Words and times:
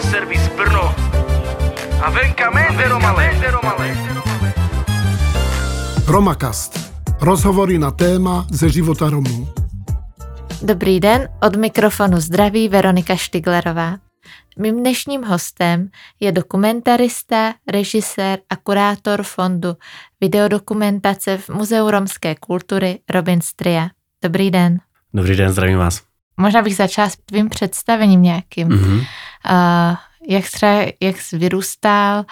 a 0.00 0.02
servis 0.02 0.48
Brno. 0.56 0.94
A 2.04 2.10
venka 2.10 2.50
men, 2.50 2.76
Veromale. 2.76 3.30
Romakast. 6.08 6.92
Rozhovory 7.20 7.78
na 7.78 7.90
téma 7.90 8.46
ze 8.50 8.68
života 8.68 9.10
Romů. 9.10 9.48
Dobrý 10.62 11.00
den, 11.00 11.28
od 11.42 11.56
mikrofonu 11.56 12.20
zdraví 12.20 12.68
Veronika 12.68 13.16
Štiglerová. 13.16 13.98
Mým 14.58 14.80
dnešním 14.80 15.24
hostem 15.24 15.88
je 16.20 16.32
dokumentarista, 16.32 17.54
režisér 17.68 18.38
a 18.50 18.56
kurátor 18.56 19.22
fondu 19.22 19.76
videodokumentace 20.20 21.38
v 21.38 21.48
Muzeu 21.48 21.90
romské 21.90 22.34
kultury 22.34 22.98
Robin 23.10 23.40
Stria. 23.40 23.88
Dobrý 24.22 24.50
den. 24.50 24.78
Dobrý 25.14 25.36
den, 25.36 25.52
zdravím 25.52 25.78
vás. 25.78 26.09
Možná 26.40 26.62
bych 26.62 26.76
začala 26.76 27.08
s 27.08 27.16
tvým 27.16 27.48
představením 27.48 28.22
nějakým. 28.22 28.68
Mm-hmm. 28.68 28.98
Uh, 28.98 29.96
jak 30.28 30.50
třeba, 30.50 30.86
jak 31.00 31.20
jsi 31.20 31.38
vyrůstal, 31.38 32.24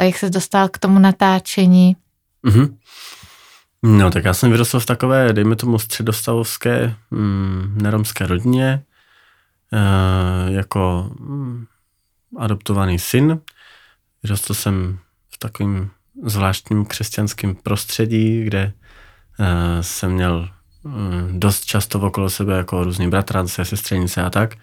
jak 0.00 0.16
se 0.16 0.30
dostal 0.30 0.68
k 0.68 0.78
tomu 0.78 0.98
natáčení? 0.98 1.96
Mm-hmm. 2.44 2.76
No, 3.82 4.10
tak 4.10 4.24
já 4.24 4.34
jsem 4.34 4.50
vyrostl 4.50 4.80
v 4.80 4.86
takové, 4.86 5.32
dejme 5.32 5.56
tomu, 5.56 5.78
středostavovské 5.78 6.94
mm, 7.10 7.78
neromské 7.82 8.26
rodině, 8.26 8.82
e, 9.72 10.52
jako 10.52 11.10
mm, 11.20 11.66
adoptovaný 12.38 12.98
syn. 12.98 13.40
Vyrostl 14.22 14.54
jsem 14.54 14.98
v 15.30 15.38
takovém 15.38 15.90
zvláštním 16.22 16.84
křesťanském 16.84 17.54
prostředí, 17.54 18.44
kde 18.44 18.72
e, 19.40 19.82
jsem 19.82 20.12
měl 20.12 20.48
dost 21.32 21.64
často 21.64 22.00
okolo 22.00 22.30
sebe 22.30 22.56
jako 22.56 22.84
různý 22.84 23.08
bratrance, 23.10 23.64
sestřenice 23.64 24.22
a 24.22 24.30
tak. 24.30 24.54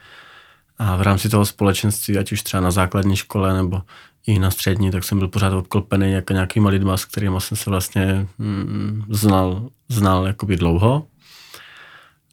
A 0.78 0.96
v 0.96 1.02
rámci 1.02 1.30
toho 1.30 1.46
společenství, 1.46 2.18
ať 2.18 2.32
už 2.32 2.44
třeba 2.44 2.62
na 2.62 2.72
základní 2.72 3.16
škole 3.16 3.54
nebo 3.54 3.82
i 4.28 4.40
na 4.40 4.52
střední, 4.52 4.92
tak 4.92 5.04
jsem 5.04 5.20
byl 5.20 5.28
pořád 5.28 5.54
obklopený 5.54 6.12
jako 6.12 6.34
nějakýma 6.34 6.70
lidma, 6.70 6.98
s 6.98 7.06
kterými 7.06 7.42
jsem 7.42 7.58
se 7.58 7.70
vlastně 7.70 8.28
mm, 8.38 9.04
znal, 9.10 9.70
znal 9.90 10.28
jakoby 10.28 10.56
dlouho. 10.56 11.08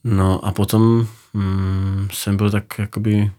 No 0.04 0.44
a 0.44 0.52
potom 0.52 1.06
mm, 1.32 2.08
jsem 2.12 2.36
byl 2.36 2.50
tak 2.50 2.64
jakoby 2.78 3.32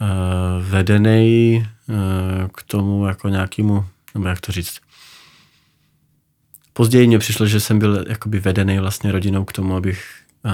uh, 0.00 0.66
vedený 0.70 1.66
uh, 1.88 2.48
k 2.48 2.62
tomu 2.62 3.06
jako 3.06 3.28
nějakému, 3.28 3.84
nebo 4.14 4.28
jak 4.28 4.40
to 4.40 4.52
říct, 4.52 4.80
Později 6.72 7.06
mně 7.06 7.18
přišlo, 7.18 7.46
že 7.46 7.60
jsem 7.60 7.78
byl 7.78 8.04
jakoby 8.08 8.40
vedený 8.40 8.78
vlastně 8.78 9.12
rodinou 9.12 9.44
k 9.44 9.52
tomu, 9.52 9.76
abych 9.76 10.04
uh, 10.44 10.52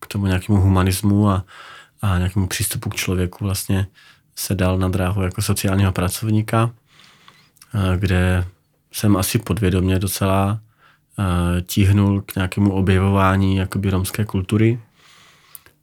k 0.00 0.06
tomu 0.06 0.26
nějakému 0.26 0.60
humanismu 0.60 1.30
a, 1.30 1.44
a 2.02 2.18
nějakému 2.18 2.46
přístupu 2.46 2.90
k 2.90 2.94
člověku 2.94 3.44
vlastně 3.44 3.86
se 4.40 4.54
dal 4.54 4.78
na 4.78 4.88
dráhu 4.88 5.22
jako 5.22 5.42
sociálního 5.42 5.92
pracovníka, 5.92 6.70
eh, 7.74 7.98
kde 7.98 8.46
jsem 8.92 9.16
asi 9.16 9.38
podvědomě 9.38 9.98
docela 9.98 10.60
eh, 11.18 11.62
tíhnul 11.62 12.20
k 12.20 12.34
nějakému 12.34 12.72
objevování 12.72 13.56
jakoby 13.56 13.90
romské 13.90 14.24
kultury, 14.24 14.80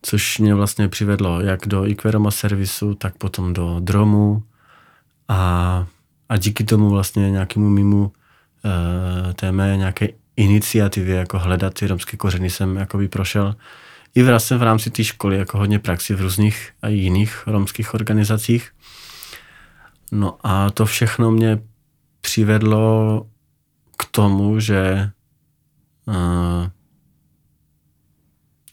což 0.01 0.39
mě 0.39 0.55
vlastně 0.55 0.87
přivedlo 0.87 1.41
jak 1.41 1.67
do 1.67 1.85
Iqueroma 1.85 2.31
servisu, 2.31 2.95
tak 2.95 3.17
potom 3.17 3.53
do 3.53 3.79
Dromu 3.79 4.43
a, 5.27 5.85
a 6.29 6.37
díky 6.37 6.63
tomu 6.63 6.89
vlastně 6.89 7.31
nějakému 7.31 7.69
mimo 7.69 8.11
eh, 8.11 8.26
té 9.33 9.51
mé 9.51 9.77
nějaké 9.77 10.07
iniciativě, 10.35 11.15
jako 11.15 11.39
hledat 11.39 11.73
ty 11.73 11.87
romské 11.87 12.17
kořeny, 12.17 12.49
jsem 12.49 12.75
jakoby 12.75 13.07
prošel 13.07 13.55
i 14.15 14.23
vlastně 14.23 14.57
v 14.57 14.63
rámci 14.63 14.89
té 14.89 15.03
školy 15.03 15.37
jako 15.37 15.57
hodně 15.57 15.79
praxi 15.79 16.15
v 16.15 16.21
různých 16.21 16.71
a 16.81 16.87
jiných 16.87 17.43
romských 17.47 17.93
organizacích. 17.93 18.71
No 20.11 20.37
a 20.43 20.69
to 20.69 20.85
všechno 20.85 21.31
mě 21.31 21.59
přivedlo 22.21 23.25
k 23.97 24.05
tomu, 24.05 24.59
že 24.59 25.09
uh, 26.05 26.15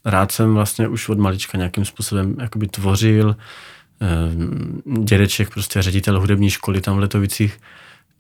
rád 0.05 0.33
jsem 0.33 0.55
vlastně 0.55 0.89
už 0.89 1.09
od 1.09 1.19
malička 1.19 1.59
nějakým 1.59 1.85
způsobem 1.85 2.37
jakoby 2.41 2.69
tvořil. 2.69 3.37
Uh, 4.01 5.05
dědeček, 5.05 5.51
prostě 5.51 5.83
ředitel 5.83 6.21
hudební 6.21 6.51
školy 6.51 6.81
tam 6.81 6.97
v 6.97 6.99
Letovicích, 6.99 7.61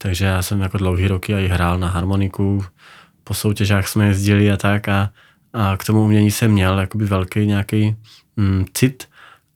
takže 0.04 0.24
já 0.24 0.42
jsem 0.42 0.60
jako 0.60 0.78
dlouhý 0.78 1.08
roky 1.08 1.32
i 1.32 1.48
hrál 1.48 1.78
na 1.78 1.88
harmoniku, 1.88 2.64
po 3.24 3.34
soutěžách 3.34 3.88
jsme 3.88 4.06
jezdili 4.06 4.52
a 4.52 4.56
tak 4.56 4.88
a 4.88 5.10
a 5.54 5.76
k 5.76 5.84
tomu 5.84 6.04
umění 6.04 6.30
jsem 6.30 6.50
měl 6.50 6.80
jakoby 6.80 7.04
velký 7.04 7.46
nějaký 7.46 7.96
mm, 8.36 8.64
cit 8.74 9.08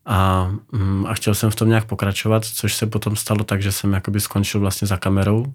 a, 0.07 0.51
mm, 0.73 1.07
a 1.07 1.15
chtěl 1.15 1.35
jsem 1.35 1.51
v 1.51 1.55
tom 1.55 1.69
nějak 1.69 1.85
pokračovat, 1.85 2.45
což 2.45 2.75
se 2.75 2.87
potom 2.87 3.17
stalo 3.17 3.45
tak, 3.45 3.63
že 3.63 3.73
jsem 3.73 3.93
jakoby 3.93 4.21
skončil 4.21 4.61
vlastně 4.61 4.89
za 4.89 4.97
kamerou. 4.97 5.55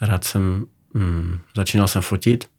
Rád 0.00 0.24
jsem, 0.24 0.66
mm, 0.94 1.38
začínal 1.56 1.88
jsem 1.88 2.02
fotit 2.02 2.50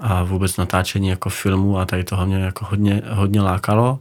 a 0.00 0.22
vůbec 0.22 0.56
natáčení 0.56 1.08
jako 1.08 1.30
filmu 1.30 1.78
a 1.78 1.84
tady 1.84 2.04
toho 2.04 2.26
mě 2.26 2.36
jako 2.36 2.64
hodně, 2.64 3.02
hodně 3.08 3.40
lákalo. 3.40 4.00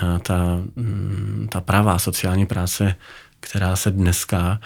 A 0.00 0.18
ta, 0.18 0.38
mm, 0.76 1.48
ta 1.50 1.60
pravá 1.60 1.98
sociální 1.98 2.46
práce, 2.46 2.96
která 3.40 3.76
se 3.76 3.90
dneska 3.90 4.60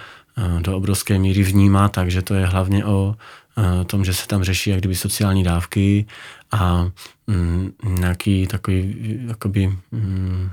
do 0.60 0.76
obrovské 0.76 1.18
míry 1.18 1.42
vnímá, 1.42 1.88
takže 1.88 2.22
to 2.22 2.34
je 2.34 2.46
hlavně 2.46 2.84
o 2.84 3.16
tom, 3.86 4.04
že 4.04 4.14
se 4.14 4.26
tam 4.26 4.44
řeší 4.44 4.70
jak 4.70 4.78
kdyby 4.78 4.94
sociální 4.94 5.44
dávky 5.44 6.06
a 6.50 6.90
mm, 7.26 7.72
nějaký 7.84 8.46
takový, 8.46 8.94
jakoby, 9.28 9.78
mm, 9.90 10.50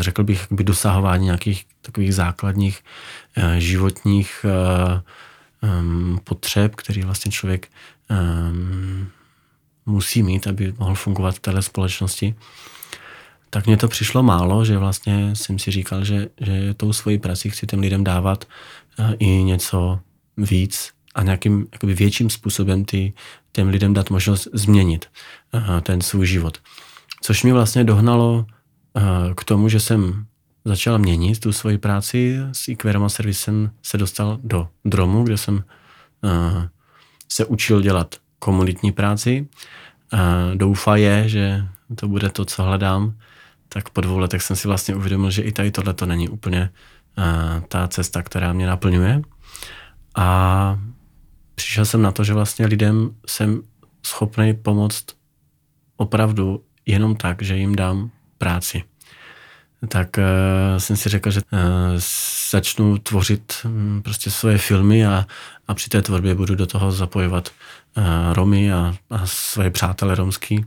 řekl 0.00 0.24
bych, 0.24 0.40
jakoby 0.40 0.64
dosahování 0.64 1.24
nějakých 1.24 1.66
takových 1.82 2.14
základních 2.14 2.80
uh, 3.36 3.44
životních 3.58 4.46
potřeb, 6.24 6.74
který 6.74 7.02
vlastně 7.02 7.32
člověk 7.32 7.68
musí 9.86 10.22
mít, 10.22 10.46
aby 10.46 10.74
mohl 10.78 10.94
fungovat 10.94 11.34
v 11.34 11.40
téhle 11.40 11.62
společnosti. 11.62 12.34
Tak 13.50 13.66
mně 13.66 13.76
to 13.76 13.88
přišlo 13.88 14.22
málo, 14.22 14.64
že 14.64 14.78
vlastně 14.78 15.36
jsem 15.36 15.58
si 15.58 15.70
říkal, 15.70 16.04
že, 16.04 16.28
že 16.40 16.74
tou 16.74 16.92
svojí 16.92 17.18
prací 17.18 17.50
chci 17.50 17.66
těm 17.66 17.80
lidem 17.80 18.04
dávat 18.04 18.44
uh, 18.98 19.12
i 19.18 19.42
něco 19.42 20.00
víc, 20.36 20.92
a 21.14 21.22
nějakým 21.22 21.66
jakoby 21.72 21.94
větším 21.94 22.30
způsobem 22.30 22.84
ty, 22.84 23.12
těm 23.52 23.68
lidem 23.68 23.94
dát 23.94 24.10
možnost 24.10 24.48
změnit 24.52 25.06
uh, 25.54 25.80
ten 25.80 26.00
svůj 26.00 26.26
život. 26.26 26.58
Což 27.22 27.42
mě 27.42 27.52
vlastně 27.52 27.84
dohnalo 27.84 28.46
uh, 28.96 29.34
k 29.34 29.44
tomu, 29.44 29.68
že 29.68 29.80
jsem 29.80 30.26
začal 30.64 30.98
měnit 30.98 31.40
tu 31.40 31.52
svoji 31.52 31.78
práci. 31.78 32.38
S 32.52 32.68
Iquerama 32.68 33.08
servisem 33.08 33.70
se 33.82 33.98
dostal 33.98 34.38
do 34.42 34.68
Dromu, 34.84 35.22
kde 35.22 35.36
jsem 35.36 35.64
se 37.28 37.44
učil 37.44 37.82
dělat 37.82 38.14
komunitní 38.38 38.92
práci. 38.92 39.48
Doufa 40.54 40.96
je, 40.96 41.28
že 41.28 41.66
to 41.94 42.08
bude 42.08 42.30
to, 42.30 42.44
co 42.44 42.62
hledám. 42.62 43.14
Tak 43.68 43.90
po 43.90 44.00
dvou 44.00 44.18
letech 44.18 44.42
jsem 44.42 44.56
si 44.56 44.68
vlastně 44.68 44.94
uvědomil, 44.94 45.30
že 45.30 45.42
i 45.42 45.52
tady 45.52 45.70
tohle 45.70 45.94
to 45.94 46.06
není 46.06 46.28
úplně 46.28 46.70
uh, 47.18 47.60
ta 47.68 47.88
cesta, 47.88 48.22
která 48.22 48.52
mě 48.52 48.66
naplňuje. 48.66 49.22
A 50.16 50.78
přišel 51.54 51.84
jsem 51.84 52.02
na 52.02 52.12
to, 52.12 52.24
že 52.24 52.34
vlastně 52.34 52.66
lidem 52.66 53.10
jsem 53.26 53.62
schopný 54.06 54.54
pomoct 54.54 55.04
opravdu 55.96 56.64
jenom 56.86 57.16
tak, 57.16 57.42
že 57.42 57.56
jim 57.56 57.76
dám 57.76 58.10
práci. 58.38 58.82
Tak 59.88 60.16
uh, 60.18 60.78
jsem 60.78 60.96
si 60.96 61.08
řekl, 61.08 61.30
že 61.30 61.40
uh, 61.52 61.58
začnu 62.50 62.98
tvořit 62.98 63.52
um, 63.64 64.02
prostě 64.02 64.30
svoje 64.30 64.58
filmy 64.58 65.06
a, 65.06 65.26
a 65.68 65.74
při 65.74 65.90
té 65.90 66.02
tvorbě 66.02 66.34
budu 66.34 66.54
do 66.54 66.66
toho 66.66 66.92
zapojovat 66.92 67.50
uh, 67.96 68.04
Romy 68.32 68.72
a, 68.72 68.94
a 69.10 69.26
svoje 69.26 69.70
přátelé 69.70 70.14
romský, 70.14 70.64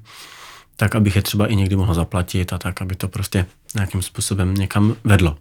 tak 0.79 0.95
abych 0.95 1.15
je 1.15 1.21
třeba 1.21 1.47
i 1.47 1.55
někdy 1.55 1.75
mohl 1.75 1.93
zaplatit 1.93 2.53
a 2.53 2.57
tak, 2.57 2.81
aby 2.81 2.95
to 2.95 3.07
prostě 3.07 3.45
nějakým 3.75 4.01
způsobem 4.01 4.53
někam 4.53 4.95
vedlo. 5.03 5.37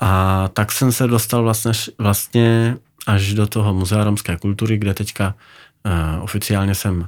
A 0.00 0.48
tak 0.48 0.72
jsem 0.72 0.92
se 0.92 1.06
dostal 1.06 1.42
vlastně, 1.42 1.72
vlastně 1.98 2.76
až 3.06 3.34
do 3.34 3.46
toho 3.46 3.74
Muzea 3.74 4.04
romské 4.04 4.36
kultury, 4.36 4.78
kde 4.78 4.94
teďka 4.94 5.34
uh, 5.84 6.24
oficiálně 6.24 6.74
jsem 6.74 6.98
uh, 6.98 7.04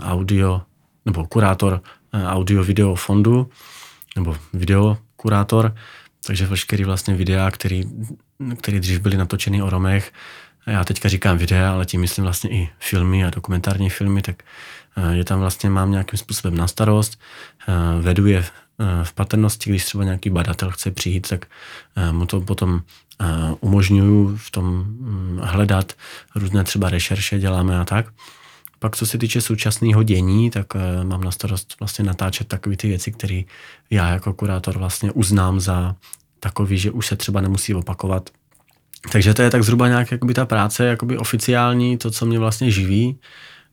audio, 0.00 0.62
nebo 1.06 1.26
kurátor 1.26 1.80
uh, 2.14 2.20
audio-video 2.26 2.94
fondu, 2.94 3.50
nebo 4.16 4.36
videokurátor, 4.52 5.74
takže 6.26 6.46
veškerý 6.46 6.84
vlastně 6.84 7.14
videa, 7.14 7.50
který, 7.50 7.84
který 8.58 8.80
dřív 8.80 9.00
byly 9.00 9.16
natočeny 9.16 9.62
o 9.62 9.70
Romech, 9.70 10.12
já 10.66 10.84
teďka 10.84 11.08
říkám 11.08 11.38
videa, 11.38 11.72
ale 11.72 11.86
tím 11.86 12.00
myslím 12.00 12.24
vlastně 12.24 12.50
i 12.50 12.68
filmy 12.78 13.24
a 13.24 13.30
dokumentární 13.30 13.90
filmy, 13.90 14.22
tak 14.22 14.42
je 15.10 15.24
tam 15.24 15.40
vlastně 15.40 15.70
mám 15.70 15.90
nějakým 15.90 16.18
způsobem 16.18 16.56
na 16.56 16.68
starost, 16.68 17.20
vedu 18.00 18.26
je 18.26 18.44
v 19.02 19.12
patrnosti, 19.12 19.70
když 19.70 19.84
třeba 19.84 20.04
nějaký 20.04 20.30
badatel 20.30 20.70
chce 20.70 20.90
přijít, 20.90 21.28
tak 21.28 21.46
mu 22.12 22.26
to 22.26 22.40
potom 22.40 22.82
umožňuju 23.60 24.36
v 24.36 24.50
tom 24.50 24.64
mm, 24.64 25.40
hledat 25.42 25.92
různé 26.34 26.64
třeba 26.64 26.90
rešerše 26.90 27.38
děláme 27.38 27.80
a 27.80 27.84
tak, 27.84 28.06
pak 28.78 28.96
co 28.96 29.06
se 29.06 29.18
týče 29.18 29.40
současného 29.40 30.02
dění, 30.02 30.50
tak 30.50 30.66
mám 31.02 31.24
na 31.24 31.30
starost 31.30 31.76
vlastně 31.80 32.04
natáčet 32.04 32.48
takové 32.48 32.76
ty 32.76 32.88
věci, 32.88 33.12
které 33.12 33.42
já 33.90 34.08
jako 34.08 34.32
kurátor 34.32 34.78
vlastně 34.78 35.12
uznám 35.12 35.60
za 35.60 35.96
takový, 36.40 36.78
že 36.78 36.90
už 36.90 37.06
se 37.06 37.16
třeba 37.16 37.40
nemusí 37.40 37.74
opakovat. 37.74 38.30
Takže 39.12 39.34
to 39.34 39.42
je 39.42 39.50
tak 39.50 39.62
zhruba 39.62 39.88
nějak 39.88 40.10
jakoby 40.10 40.34
ta 40.34 40.46
práce 40.46 40.84
jakoby 40.84 41.18
oficiální, 41.18 41.98
to, 41.98 42.10
co 42.10 42.26
mě 42.26 42.38
vlastně 42.38 42.70
živí. 42.70 43.18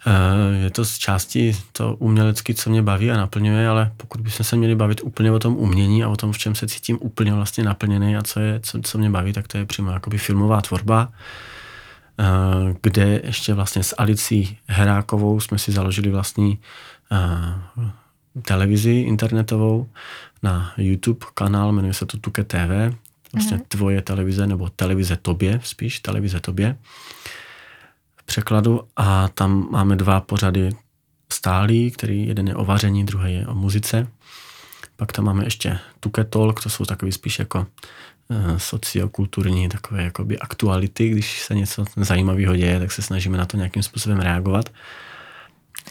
Uh, 0.08 0.64
je 0.64 0.70
to 0.70 0.86
z 0.86 0.98
části 0.98 1.58
to 1.72 1.96
umělecky, 1.96 2.54
co 2.54 2.70
mě 2.70 2.82
baví 2.82 3.12
a 3.12 3.18
naplňuje, 3.18 3.68
ale 3.68 3.92
pokud 3.98 4.22
bychom 4.22 4.44
se 4.44 4.56
měli 4.56 4.76
bavit 4.76 5.02
úplně 5.04 5.32
o 5.32 5.40
tom 5.40 5.58
umění 5.58 6.04
a 6.04 6.10
o 6.10 6.16
tom, 6.16 6.32
v 6.32 6.38
čem 6.38 6.56
se 6.56 6.68
cítím 6.68 6.98
úplně 7.02 7.34
vlastně 7.34 7.64
naplněný 7.64 8.18
a 8.18 8.22
co, 8.22 8.40
je, 8.40 8.60
co, 8.60 8.80
co 8.82 8.98
mě 8.98 9.10
baví, 9.10 9.34
tak 9.34 9.48
to 9.48 9.58
je 9.58 9.66
přímo 9.66 9.92
jakoby 9.92 10.18
filmová 10.18 10.62
tvorba. 10.62 11.10
Eh, 12.20 12.76
kde 12.82 13.22
ještě 13.24 13.54
vlastně 13.54 13.84
s 13.84 13.96
Alicí 13.98 14.58
Herákovou 14.68 15.40
jsme 15.40 15.58
si 15.60 15.72
založili 15.72 16.10
vlastní 16.10 16.60
eh, 17.12 17.92
televizi 18.42 18.92
internetovou 18.92 19.90
na 20.44 20.74
YouTube 20.78 21.26
kanál, 21.34 21.72
jmenuje 21.72 21.94
se 21.94 22.06
to 22.06 22.18
Tuke 22.18 22.44
TV, 22.44 22.96
vlastně 23.34 23.58
mm-hmm. 23.58 23.66
tvoje 23.68 24.02
televize, 24.02 24.48
nebo 24.48 24.70
televize 24.70 25.16
tobě, 25.16 25.60
spíš 25.64 26.00
televize 26.00 26.40
tobě 26.40 26.78
překladu 28.32 28.82
a 28.96 29.28
tam 29.28 29.68
máme 29.72 29.96
dva 29.96 30.22
pořady 30.22 30.70
stálí, 31.32 31.92
který 31.92 32.28
jeden 32.28 32.48
je 32.48 32.56
o 32.56 32.66
vaření, 32.66 33.06
druhý 33.06 33.34
je 33.34 33.48
o 33.48 33.56
muzice. 33.56 34.08
Pak 34.96 35.12
tam 35.12 35.26
máme 35.26 35.44
ještě 35.44 35.80
Tuke 36.00 36.24
Talk, 36.24 36.64
to 36.64 36.70
jsou 36.70 36.86
takový 36.86 37.12
spíš 37.12 37.40
jako 37.40 37.68
Eh, 38.34 38.60
sociokulturní 38.60 39.70
takové 39.70 40.04
jakoby 40.04 40.40
aktuality, 40.40 41.10
když 41.10 41.42
se 41.42 41.56
něco 41.56 41.86
zajímavého 41.96 42.56
děje, 42.56 42.80
tak 42.80 42.92
se 42.92 43.02
snažíme 43.02 43.38
na 43.38 43.46
to 43.46 43.58
nějakým 43.58 43.84
způsobem 43.84 44.20
reagovat. 44.20 44.70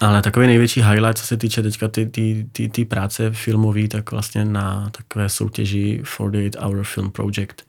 Ale 0.00 0.22
takový 0.22 0.46
největší 0.46 0.82
highlight, 0.82 1.19
co 1.19 1.26
se 1.26 1.36
týče 1.36 1.62
teďka 1.62 1.88
ty, 1.88 2.06
ty, 2.06 2.46
ty, 2.52 2.69
ty 2.69 2.84
práce 2.84 3.31
filmové, 3.31 3.88
tak 3.88 4.10
vlastně 4.10 4.44
na 4.44 4.90
takové 4.90 5.28
soutěži 5.28 6.02
48 6.04 6.64
Hour 6.64 6.84
Film 6.84 7.10
Project. 7.10 7.62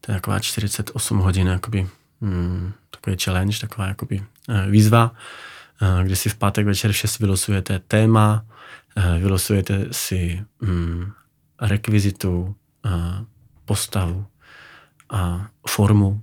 To 0.00 0.12
je 0.12 0.14
taková 0.14 0.38
48 0.38 1.18
hodin, 1.18 1.46
jakoby, 1.46 1.88
hmm, 2.22 2.72
takový 2.90 3.16
challenge, 3.24 3.58
taková 3.58 3.86
jakoby, 3.86 4.22
eh, 4.48 4.70
výzva, 4.70 5.12
eh, 5.82 6.04
kdy 6.04 6.16
si 6.16 6.28
v 6.28 6.34
pátek 6.34 6.66
večer 6.66 6.92
v 6.92 6.96
6 6.96 7.18
vylosujete 7.18 7.78
téma, 7.78 8.44
vylosujete 9.18 9.86
si 9.90 10.44
hmm, 10.62 11.12
rekvizitu, 11.60 12.56
postavu 13.64 14.26
a 15.10 15.46
formu 15.68 16.22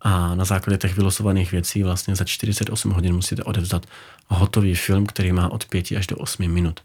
a 0.00 0.34
na 0.34 0.44
základě 0.44 0.78
těch 0.78 0.96
vylosovaných 0.96 1.52
věcí 1.52 1.82
vlastně 1.82 2.16
za 2.16 2.24
48 2.24 2.90
hodin 2.90 3.14
musíte 3.14 3.44
odevzdat 3.44 3.86
hotový 4.28 4.74
film, 4.74 5.06
který 5.06 5.32
má 5.32 5.52
od 5.52 5.64
5 5.64 5.92
až 5.92 6.06
do 6.06 6.16
8 6.16 6.48
minut. 6.48 6.80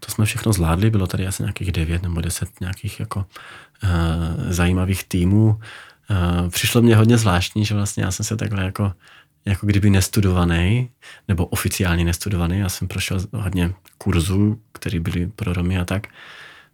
To 0.00 0.12
jsme 0.12 0.24
všechno 0.24 0.52
zvládli, 0.52 0.90
bylo 0.90 1.06
tady 1.06 1.26
asi 1.26 1.42
nějakých 1.42 1.72
9 1.72 2.02
nebo 2.02 2.20
10 2.20 2.60
nějakých 2.60 3.00
jako 3.00 3.18
uh, 3.18 3.90
zajímavých 4.48 5.04
týmů. 5.04 5.60
Uh, 6.12 6.48
přišlo 6.48 6.82
mě 6.82 6.96
hodně 6.96 7.18
zvláštní, 7.18 7.64
že 7.64 7.74
vlastně 7.74 8.04
já 8.04 8.10
jsem 8.10 8.26
se 8.26 8.36
takhle 8.36 8.64
jako 8.64 8.92
jako 9.44 9.66
kdyby 9.66 9.90
nestudovaný, 9.90 10.90
nebo 11.28 11.46
oficiálně 11.46 12.04
nestudovaný. 12.04 12.58
Já 12.58 12.68
jsem 12.68 12.88
prošel 12.88 13.20
hodně 13.32 13.72
kurzů, 13.98 14.60
které 14.72 15.00
byly 15.00 15.26
pro 15.26 15.52
Romy 15.52 15.78
a 15.78 15.84
tak 15.84 16.06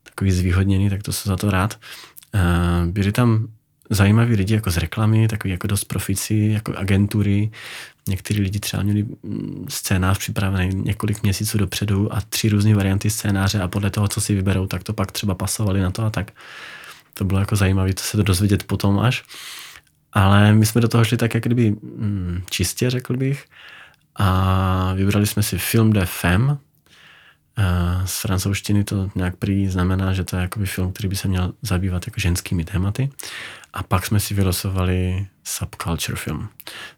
takový 0.02 0.30
zvýhodněný, 0.30 0.90
tak 0.90 1.02
to 1.02 1.12
jsem 1.12 1.30
za 1.30 1.36
to 1.36 1.50
rád. 1.50 1.80
Byli 2.86 3.12
tam 3.12 3.48
zajímaví 3.90 4.36
lidi 4.36 4.54
jako 4.54 4.70
z 4.70 4.76
reklamy, 4.76 5.28
takový 5.28 5.50
jako 5.50 5.66
dost 5.66 5.84
profici, 5.84 6.34
jako 6.34 6.76
agentury. 6.76 7.50
Někteří 8.08 8.40
lidi 8.40 8.60
třeba 8.60 8.82
měli 8.82 9.02
mm, 9.02 9.66
scénář 9.68 10.18
připravený 10.18 10.74
několik 10.74 11.22
měsíců 11.22 11.58
dopředu 11.58 12.14
a 12.14 12.20
tři 12.20 12.48
různé 12.48 12.74
varianty 12.74 13.10
scénáře 13.10 13.60
a 13.60 13.68
podle 13.68 13.90
toho, 13.90 14.08
co 14.08 14.20
si 14.20 14.34
vyberou, 14.34 14.66
tak 14.66 14.82
to 14.82 14.92
pak 14.92 15.12
třeba 15.12 15.34
pasovali 15.34 15.80
na 15.80 15.90
to 15.90 16.04
a 16.04 16.10
tak. 16.10 16.32
To 17.18 17.24
bylo 17.24 17.40
jako 17.40 17.56
zajímavé 17.56 17.94
to 17.94 18.02
se 18.02 18.16
to 18.16 18.22
dozvědět 18.22 18.62
potom 18.62 18.98
až. 18.98 19.24
Ale 20.12 20.52
my 20.52 20.66
jsme 20.66 20.80
do 20.80 20.88
toho 20.88 21.04
šli 21.04 21.16
tak 21.16 21.34
jak 21.34 21.44
kdyby 21.44 21.70
mm, 21.70 22.42
čistě, 22.50 22.90
řekl 22.90 23.16
bych. 23.16 23.44
A 24.16 24.92
vybrali 24.94 25.26
jsme 25.26 25.42
si 25.42 25.58
film 25.58 25.92
de 25.92 26.06
Femme, 26.06 26.58
z 28.04 28.20
francouzštiny 28.20 28.84
to 28.84 29.10
nějak 29.14 29.36
prý 29.36 29.68
znamená, 29.68 30.12
že 30.12 30.24
to 30.24 30.36
je 30.36 30.42
jakoby 30.42 30.66
film, 30.66 30.92
který 30.92 31.08
by 31.08 31.16
se 31.16 31.28
měl 31.28 31.52
zabývat 31.62 32.06
jako 32.06 32.20
ženskými 32.20 32.64
tématy. 32.64 33.10
A 33.72 33.82
pak 33.82 34.06
jsme 34.06 34.20
si 34.20 34.34
vylosovali 34.34 35.26
subculture 35.44 36.16
film, 36.16 36.48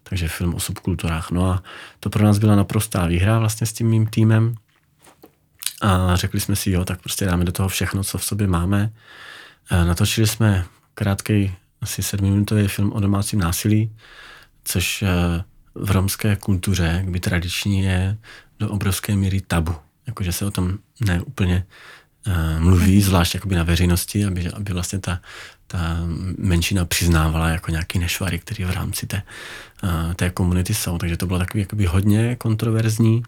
takže 0.03 0.27
film 0.27 0.55
o 0.55 0.59
subkulturách. 0.59 1.31
No 1.31 1.51
a 1.51 1.63
to 1.99 2.09
pro 2.09 2.23
nás 2.23 2.39
byla 2.39 2.55
naprostá 2.55 3.07
výhra 3.07 3.39
vlastně 3.39 3.67
s 3.67 3.73
tím 3.73 3.87
mým 3.87 4.07
týmem. 4.07 4.55
A 5.81 6.15
řekli 6.15 6.39
jsme 6.39 6.55
si, 6.55 6.71
jo, 6.71 6.85
tak 6.85 6.99
prostě 6.99 7.25
dáme 7.25 7.45
do 7.45 7.51
toho 7.51 7.69
všechno, 7.69 8.03
co 8.03 8.17
v 8.17 8.23
sobě 8.25 8.47
máme. 8.47 8.91
A 9.69 9.83
natočili 9.83 10.27
jsme 10.27 10.65
krátký, 10.93 11.53
asi 11.81 12.03
sedmiminutový 12.03 12.67
film 12.67 12.93
o 12.93 12.99
domácím 12.99 13.39
násilí, 13.39 13.95
což 14.63 15.03
eh, 15.03 15.07
v 15.75 15.91
romské 15.91 16.35
kultuře, 16.35 17.01
kdy 17.05 17.19
tradiční 17.19 17.83
je 17.83 18.17
do 18.59 18.69
obrovské 18.69 19.15
míry 19.15 19.41
tabu 19.41 19.75
jakože 20.07 20.31
se 20.31 20.45
o 20.45 20.51
tom 20.51 20.77
neúplně 20.99 21.65
uh, 22.27 22.59
mluví, 22.59 23.01
zvlášť 23.01 23.35
jakoby 23.35 23.55
na 23.55 23.63
veřejnosti, 23.63 24.25
aby, 24.25 24.49
aby 24.49 24.73
vlastně 24.73 24.99
ta, 24.99 25.21
ta 25.67 25.97
menšina 26.37 26.85
přiznávala 26.85 27.49
jako 27.49 27.71
nějaký 27.71 27.99
nešvary, 27.99 28.39
který 28.39 28.63
v 28.63 28.71
rámci 28.71 29.07
té, 29.07 29.23
té 30.15 30.29
komunity 30.29 30.73
jsou. 30.73 30.97
Takže 30.97 31.17
to 31.17 31.27
bylo 31.27 31.39
takový 31.39 31.61
jakoby 31.61 31.85
hodně 31.85 32.35
kontroverzní 32.35 33.23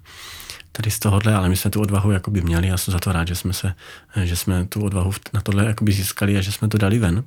tady 0.75 0.91
z 0.91 0.99
tohohle, 0.99 1.33
ale 1.35 1.49
my 1.49 1.55
jsme 1.55 1.71
tu 1.71 1.81
odvahu 1.81 2.11
jakoby 2.11 2.41
měli 2.41 2.71
a 2.71 2.77
jsem 2.77 2.91
za 2.91 2.99
to 2.99 3.11
rád, 3.11 3.27
že 3.27 3.35
jsme, 3.35 3.53
se, 3.53 3.75
že 4.23 4.35
jsme 4.35 4.65
tu 4.65 4.83
odvahu 4.83 5.11
na 5.33 5.41
tohle 5.41 5.65
jakoby 5.65 5.91
získali 5.91 6.37
a 6.37 6.41
že 6.41 6.51
jsme 6.51 6.67
to 6.67 6.77
dali 6.77 6.99
ven. 6.99 7.23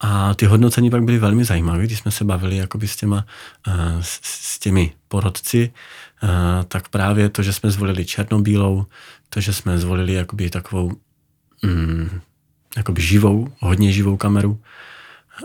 A 0.00 0.34
ty 0.34 0.46
hodnocení 0.46 0.90
pak 0.90 1.02
byly 1.02 1.18
velmi 1.18 1.44
zajímavé, 1.44 1.84
když 1.84 1.98
jsme 1.98 2.10
se 2.10 2.24
bavili 2.24 2.56
jakoby 2.56 2.88
s, 2.88 2.96
těma, 2.96 3.26
uh, 3.66 3.74
s, 4.00 4.58
těmi 4.58 4.92
porodci, 5.08 5.72
tak 6.68 6.88
právě 6.88 7.28
to, 7.28 7.42
že 7.42 7.52
jsme 7.52 7.70
zvolili 7.70 8.04
černobílou, 8.04 8.86
to, 9.28 9.40
že 9.40 9.52
jsme 9.52 9.78
zvolili 9.78 10.12
jakoby 10.12 10.50
takovou 10.50 10.92
mm, 11.62 12.20
jakoby 12.76 13.02
živou, 13.02 13.52
hodně 13.58 13.92
živou 13.92 14.16
kameru 14.16 14.60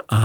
a 0.10 0.20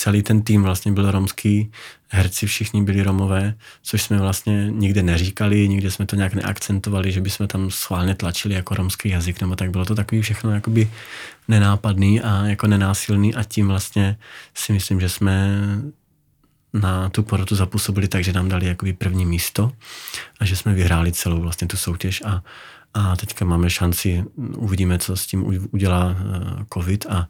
celý 0.00 0.22
ten 0.22 0.42
tým 0.42 0.62
vlastně 0.62 0.92
byl 0.92 1.10
romský, 1.10 1.72
herci 2.08 2.46
všichni 2.46 2.82
byli 2.82 3.02
romové, 3.02 3.54
což 3.82 4.02
jsme 4.02 4.18
vlastně 4.18 4.66
nikde 4.70 5.02
neříkali, 5.02 5.68
nikde 5.68 5.90
jsme 5.90 6.06
to 6.06 6.16
nějak 6.16 6.34
neakcentovali, 6.34 7.12
že 7.12 7.20
bychom 7.20 7.46
tam 7.46 7.70
schválně 7.70 8.14
tlačili 8.14 8.54
jako 8.54 8.74
romský 8.74 9.08
jazyk, 9.08 9.40
nebo 9.40 9.56
tak 9.56 9.70
bylo 9.70 9.84
to 9.84 9.94
takový 9.94 10.22
všechno 10.22 10.50
jakoby 10.50 10.90
nenápadný 11.48 12.20
a 12.20 12.46
jako 12.46 12.66
nenásilný 12.66 13.34
a 13.34 13.44
tím 13.44 13.68
vlastně 13.68 14.16
si 14.54 14.72
myslím, 14.72 15.00
že 15.00 15.08
jsme 15.08 15.48
na 16.72 17.08
tu 17.08 17.22
porotu 17.22 17.54
zapůsobili 17.54 18.08
tak, 18.08 18.24
že 18.24 18.32
nám 18.32 18.48
dali 18.48 18.66
jakoby 18.66 18.92
první 18.92 19.26
místo 19.26 19.72
a 20.40 20.44
že 20.44 20.56
jsme 20.56 20.74
vyhráli 20.74 21.12
celou 21.12 21.40
vlastně 21.40 21.68
tu 21.68 21.76
soutěž 21.76 22.22
a, 22.24 22.42
a 22.94 23.16
teďka 23.16 23.44
máme 23.44 23.70
šanci, 23.70 24.24
uvidíme, 24.56 24.98
co 24.98 25.16
s 25.16 25.26
tím 25.26 25.68
udělá 25.70 26.16
eh, 26.16 26.64
covid 26.72 27.06
a 27.06 27.28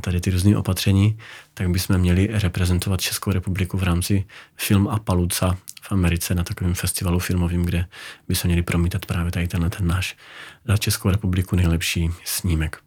tady 0.00 0.20
ty 0.20 0.30
různé 0.30 0.56
opatření, 0.56 1.18
tak 1.54 1.70
bychom 1.70 1.98
měli 1.98 2.28
reprezentovat 2.32 3.00
Českou 3.00 3.30
republiku 3.32 3.78
v 3.78 3.82
rámci 3.82 4.24
Film 4.56 4.88
a 4.88 4.98
Paluca 4.98 5.56
v 5.82 5.92
Americe 5.92 6.34
na 6.34 6.44
takovém 6.44 6.74
festivalu 6.74 7.18
filmovým, 7.18 7.64
kde 7.64 7.86
by 8.28 8.34
se 8.34 8.48
měli 8.48 8.62
promítat 8.62 9.06
právě 9.06 9.32
tady 9.32 9.48
tenhle 9.48 9.70
ten 9.70 9.86
náš 9.86 10.16
za 10.64 10.76
Českou 10.76 11.10
republiku 11.10 11.56
nejlepší 11.56 12.10
snímek. 12.24 12.78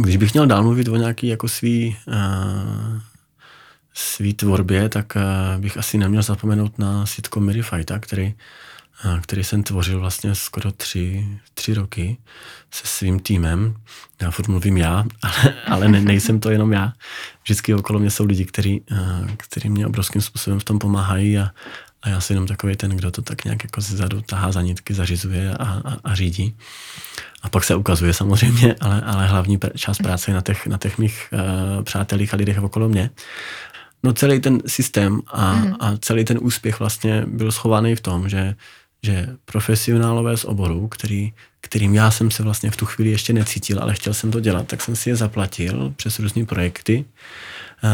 Když 0.00 0.16
bych 0.16 0.32
měl 0.32 0.46
dál 0.46 0.62
mluvit 0.62 0.88
o 0.88 0.96
nějaký 0.96 1.26
jako 1.26 1.48
svý 1.48 1.96
uh, 2.06 3.00
svý 3.94 4.34
tvorbě, 4.34 4.88
tak 4.88 5.16
eh, 5.16 5.58
bych 5.58 5.76
asi 5.76 5.98
neměl 5.98 6.22
zapomenout 6.22 6.78
na 6.78 7.06
sitcom 7.06 7.46
Mary 7.46 7.62
Fajta, 7.62 7.98
který, 7.98 8.34
který 9.22 9.44
jsem 9.44 9.62
tvořil 9.62 10.00
vlastně 10.00 10.34
skoro 10.34 10.72
tři, 10.72 11.28
tři 11.54 11.74
roky 11.74 12.16
se 12.70 12.86
svým 12.86 13.20
týmem. 13.20 13.74
Já 14.22 14.30
furt 14.30 14.48
mluvím 14.48 14.76
já, 14.76 15.04
ale, 15.22 15.54
ale 15.66 15.88
ne, 15.88 16.00
nejsem 16.00 16.40
to 16.40 16.50
jenom 16.50 16.72
já. 16.72 16.92
Vždycky 17.42 17.74
okolo 17.74 17.98
mě 17.98 18.10
jsou 18.10 18.24
lidi, 18.24 18.44
kteří, 18.44 18.82
eh, 18.92 19.36
kteří 19.36 19.68
mě 19.68 19.86
obrovským 19.86 20.22
způsobem 20.22 20.60
v 20.60 20.64
tom 20.64 20.78
pomáhají 20.78 21.38
a, 21.38 21.50
a 22.02 22.08
já 22.08 22.20
jsem 22.20 22.34
jenom 22.34 22.46
takový 22.46 22.76
ten, 22.76 22.90
kdo 22.90 23.10
to 23.10 23.22
tak 23.22 23.44
nějak 23.44 23.64
jako 23.64 23.80
zezadu 23.80 24.20
tahá 24.20 24.52
za 24.52 24.62
nitky, 24.62 24.94
zařizuje 24.94 25.54
a, 25.54 25.64
a, 25.64 25.96
a 26.04 26.14
řídí. 26.14 26.56
A 27.42 27.48
pak 27.48 27.64
se 27.64 27.74
ukazuje 27.74 28.14
samozřejmě, 28.14 28.74
ale, 28.80 29.00
ale 29.00 29.26
hlavní 29.26 29.58
část 29.76 29.98
práce 29.98 30.30
je 30.30 30.34
na 30.34 30.40
těch, 30.40 30.66
na 30.66 30.78
těch 30.78 30.98
mých 30.98 31.28
uh, 31.32 31.84
přátelích 31.84 32.34
a 32.34 32.36
lidech 32.36 32.62
okolo 32.62 32.88
mě. 32.88 33.10
No 34.02 34.12
celý 34.12 34.40
ten 34.40 34.60
systém 34.66 35.20
a, 35.26 35.54
mm. 35.54 35.74
a 35.80 35.96
celý 36.00 36.24
ten 36.24 36.38
úspěch 36.42 36.78
vlastně 36.78 37.24
byl 37.26 37.52
schovaný 37.52 37.94
v 37.94 38.00
tom, 38.00 38.28
že, 38.28 38.54
že 39.02 39.28
profesionálové 39.44 40.36
z 40.36 40.44
oboru, 40.44 40.88
který, 40.88 41.32
kterým 41.60 41.94
já 41.94 42.10
jsem 42.10 42.30
se 42.30 42.42
vlastně 42.42 42.70
v 42.70 42.76
tu 42.76 42.86
chvíli 42.86 43.10
ještě 43.10 43.32
necítil, 43.32 43.78
ale 43.82 43.94
chtěl 43.94 44.14
jsem 44.14 44.30
to 44.30 44.40
dělat, 44.40 44.66
tak 44.66 44.82
jsem 44.82 44.96
si 44.96 45.10
je 45.10 45.16
zaplatil 45.16 45.92
přes 45.96 46.18
různé 46.18 46.44
projekty, 46.44 47.04
eh, 47.84 47.88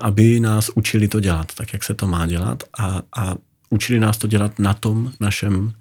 aby 0.00 0.40
nás 0.40 0.70
učili 0.74 1.08
to 1.08 1.20
dělat, 1.20 1.54
tak 1.54 1.72
jak 1.72 1.84
se 1.84 1.94
to 1.94 2.06
má 2.06 2.26
dělat 2.26 2.62
a, 2.78 3.02
a 3.16 3.34
učili 3.70 4.00
nás 4.00 4.18
to 4.18 4.26
dělat 4.26 4.58
na 4.58 4.74
tom 4.74 5.12
našem 5.20 5.72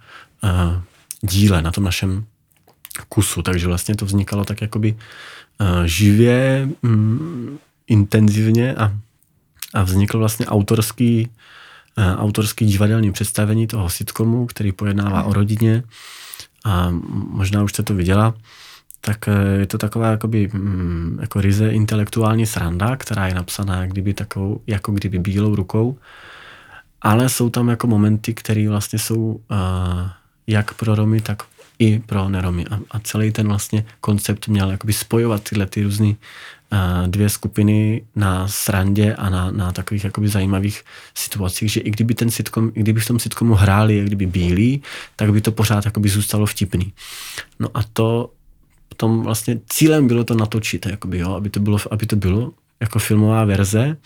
uh, 0.43 0.81
díle, 1.21 1.61
na 1.61 1.71
tom 1.71 1.83
našem 1.83 2.25
kusu, 3.09 3.41
takže 3.41 3.67
vlastně 3.67 3.95
to 3.95 4.05
vznikalo 4.05 4.45
tak 4.45 4.61
jakoby 4.61 4.95
uh, 4.95 5.83
živě, 5.83 6.69
um, 6.81 7.59
intenzivně 7.87 8.75
a, 8.75 8.93
a 9.73 9.83
vznikl 9.83 10.19
vlastně 10.19 10.45
autorský 10.45 11.29
Eh, 11.29 11.40
autorský 11.97 12.65
divadelní 12.65 13.11
představení 13.11 13.67
toho 13.67 13.89
sitcomu, 13.89 14.45
který 14.45 14.71
pojednává 14.71 15.23
o 15.23 15.33
rodině. 15.33 15.83
A 16.65 16.87
možná 17.11 17.63
už 17.63 17.71
jste 17.71 17.83
to 17.83 17.93
viděla, 17.93 18.33
tak 19.01 19.27
eh, 19.27 19.59
je 19.59 19.67
to 19.67 19.77
taková 19.77 20.11
jakoby, 20.11 20.49
mm, 20.53 21.17
jako 21.21 21.41
ryze 21.41 21.69
intelektuální 21.69 22.45
sranda, 22.45 22.95
která 22.95 23.27
je 23.27 23.35
napsaná 23.35 23.85
kdyby 23.85 24.13
takovou, 24.13 24.61
jako 24.67 24.91
kdyby 24.91 25.19
bílou 25.19 25.55
rukou, 25.55 25.97
ale 27.01 27.29
jsou 27.29 27.49
tam 27.49 27.69
jako 27.69 27.87
momenty, 27.87 28.33
které 28.33 28.69
vlastně 28.69 28.99
jsou 28.99 29.17
uh, 29.21 29.39
jak 30.47 30.73
pro 30.73 30.95
Romy, 30.95 31.21
tak 31.21 31.43
i 31.81 31.99
pro 31.99 32.29
neromy. 32.29 32.65
A, 32.65 32.79
a 32.91 32.99
celý 32.99 33.31
ten 33.31 33.47
vlastně 33.47 33.85
koncept 34.01 34.47
měl 34.47 34.71
jakoby 34.71 34.93
spojovat 34.93 35.43
tyhle 35.43 35.65
ty 35.65 35.83
různé 35.83 36.13
dvě 37.07 37.29
skupiny 37.29 38.01
na 38.15 38.47
srandě 38.47 39.15
a 39.15 39.29
na, 39.29 39.51
na 39.51 39.71
takových 39.71 40.03
jakoby 40.03 40.27
zajímavých 40.27 40.83
situacích, 41.15 41.71
že 41.71 41.79
i 41.79 41.91
kdyby 41.91 42.13
ten 42.13 42.31
sitcom, 42.31 42.71
i 42.75 42.79
kdyby 42.79 42.99
v 42.99 43.07
tom 43.07 43.19
sitcomu 43.19 43.53
hráli 43.53 43.97
jak 43.97 44.07
kdyby 44.07 44.25
bílí, 44.25 44.81
tak 45.15 45.31
by 45.31 45.41
to 45.41 45.51
pořád 45.51 45.85
jakoby 45.85 46.09
zůstalo 46.09 46.45
vtipný. 46.45 46.93
No 47.59 47.69
a 47.73 47.83
to 47.93 48.29
tom 49.01 49.23
vlastně 49.23 49.59
cílem 49.69 50.07
bylo 50.07 50.23
to 50.23 50.35
natočit, 50.35 50.85
jakoby, 50.85 51.17
jo, 51.17 51.33
aby 51.33 51.49
to 51.49 51.59
bylo, 51.59 51.77
aby 51.91 52.05
to 52.05 52.15
bylo 52.15 52.53
jako 52.81 52.99
filmová 52.99 53.45
verze, 53.45 53.97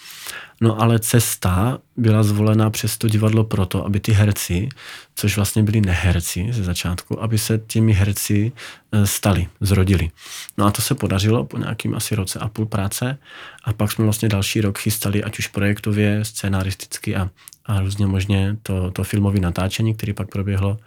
no 0.61 0.81
ale 0.81 0.99
cesta 0.99 1.79
byla 1.97 2.23
zvolena 2.23 2.69
přes 2.69 2.97
to 2.97 3.07
divadlo 3.07 3.43
proto, 3.43 3.85
aby 3.85 3.99
ty 3.99 4.11
herci, 4.11 4.69
což 5.15 5.35
vlastně 5.35 5.63
byli 5.63 5.81
neherci 5.81 6.47
ze 6.51 6.63
začátku, 6.63 7.23
aby 7.23 7.37
se 7.37 7.57
těmi 7.67 7.93
herci 7.93 8.51
e, 8.91 9.07
stali, 9.07 9.47
zrodili. 9.61 10.11
No 10.57 10.65
a 10.65 10.71
to 10.71 10.81
se 10.81 10.95
podařilo 10.95 11.45
po 11.45 11.57
nějakým 11.57 11.95
asi 11.95 12.15
roce 12.15 12.39
a 12.39 12.47
půl 12.47 12.65
práce 12.65 13.17
a 13.63 13.73
pak 13.73 13.91
jsme 13.91 14.03
vlastně 14.03 14.29
další 14.29 14.61
rok 14.61 14.77
chystali, 14.77 15.23
ať 15.23 15.39
už 15.39 15.47
projektově, 15.47 16.25
scénaristicky 16.25 17.15
a, 17.15 17.29
a 17.65 17.79
různě 17.79 18.07
možně 18.07 18.57
to, 18.63 18.91
to 18.91 19.03
filmové 19.03 19.39
natáčení, 19.39 19.95
které 19.95 20.13
pak 20.13 20.29
proběhlo 20.29 20.77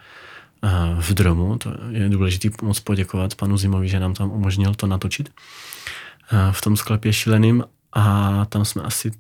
e, 0.63 0.69
v 1.01 1.15
Dromu. 1.15 1.59
To 1.59 1.75
je 1.91 2.09
důležité 2.09 2.49
moc 2.63 2.81
poděkovat 2.81 3.35
panu 3.35 3.57
Zimovi, 3.57 3.89
že 3.89 4.01
nám 4.01 4.15
tam 4.15 4.31
umožnil 4.31 4.75
to 4.75 4.87
natočit 4.87 5.29
e, 5.29 6.53
v 6.53 6.61
tom 6.61 6.77
sklepě 6.77 7.13
šíleným 7.13 7.65
a 7.93 8.45
tam 8.45 8.65
jsme 8.65 8.83
asi 8.83 9.11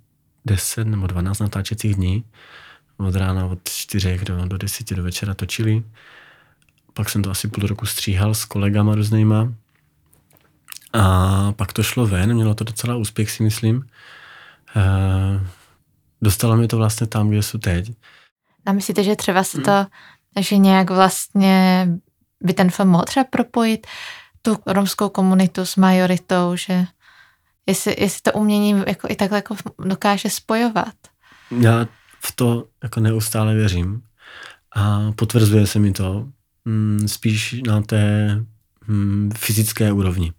10 0.44 0.86
nebo 0.86 1.06
12 1.06 1.38
natáčecích 1.38 1.94
dní. 1.94 2.24
Od 2.96 3.14
rána 3.14 3.46
od 3.46 3.58
4 3.68 4.18
do, 4.24 4.44
do 4.44 4.58
10 4.58 4.94
do 4.94 5.02
večera 5.02 5.34
točili. 5.34 5.84
Pak 6.94 7.08
jsem 7.08 7.22
to 7.22 7.30
asi 7.30 7.48
půl 7.48 7.66
roku 7.66 7.86
stříhal 7.86 8.34
s 8.34 8.44
kolegama 8.44 8.94
různýma. 8.94 9.52
A 10.92 11.52
pak 11.52 11.72
to 11.72 11.82
šlo 11.82 12.06
ven, 12.06 12.34
mělo 12.34 12.54
to 12.54 12.64
docela 12.64 12.96
úspěch, 12.96 13.30
si 13.30 13.42
myslím. 13.42 13.88
E, 14.76 14.82
dostalo 16.22 16.56
mi 16.56 16.68
to 16.68 16.76
vlastně 16.76 17.06
tam, 17.06 17.28
kde 17.28 17.42
jsou 17.42 17.58
teď. 17.58 17.92
A 18.66 18.72
myslíte, 18.72 19.04
že 19.04 19.16
třeba 19.16 19.44
se 19.44 19.60
to, 19.60 19.70
hmm. 19.70 19.86
že 20.42 20.56
nějak 20.56 20.90
vlastně 20.90 21.88
by 22.40 22.52
ten 22.52 22.70
film 22.70 22.88
mohl 22.88 23.04
třeba 23.04 23.24
propojit 23.24 23.86
tu 24.42 24.56
romskou 24.66 25.08
komunitu 25.08 25.66
s 25.66 25.76
majoritou, 25.76 26.56
že 26.56 26.86
jestli, 27.68 27.96
jestli 27.98 28.22
to 28.22 28.32
umění 28.32 28.82
jako 28.86 29.08
i 29.10 29.16
takhle 29.16 29.38
jako 29.38 29.56
dokáže 29.84 30.30
spojovat. 30.30 30.94
Já 31.60 31.86
v 32.20 32.36
to 32.36 32.66
jako 32.82 33.00
neustále 33.00 33.54
věřím 33.54 34.02
a 34.76 35.12
potvrzuje 35.16 35.66
se 35.66 35.78
mi 35.78 35.92
to 35.92 36.28
mm, 36.64 37.08
spíš 37.08 37.56
na 37.66 37.80
té 37.82 38.34
mm, 38.86 39.30
fyzické 39.36 39.92
úrovni. 39.92 40.32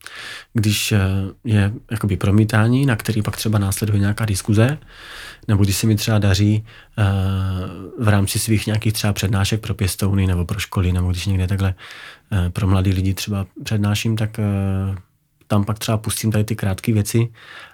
Když 0.53 0.91
eh, 0.91 0.99
je 1.43 1.73
jakoby 1.91 2.17
promítání, 2.17 2.85
na 2.85 2.95
který 2.95 3.21
pak 3.21 3.37
třeba 3.37 3.59
následuje 3.59 3.99
nějaká 3.99 4.25
diskuze, 4.25 4.77
nebo 5.47 5.63
když 5.63 5.75
se 5.75 5.87
mi 5.87 5.95
třeba 5.95 6.19
daří 6.19 6.65
eh, 6.97 7.03
v 7.99 8.07
rámci 8.07 8.39
svých 8.39 8.67
nějakých 8.67 8.93
třeba 8.93 9.13
přednášek 9.13 9.61
pro 9.61 9.73
pěstouny 9.73 10.27
nebo 10.27 10.45
pro 10.45 10.59
školy, 10.59 10.93
nebo 10.93 11.11
když 11.11 11.25
někde 11.25 11.47
takhle 11.47 11.73
eh, 12.31 12.49
pro 12.49 12.67
mladý 12.67 12.93
lidi 12.93 13.13
třeba 13.13 13.45
přednáším, 13.63 14.17
tak 14.17 14.39
tam 15.49 15.63
pak 15.63 15.79
třeba 15.79 15.97
pustím 15.97 16.31
tady 16.31 16.43
ty 16.43 16.55
krátké 16.55 16.93
věci 16.93 17.29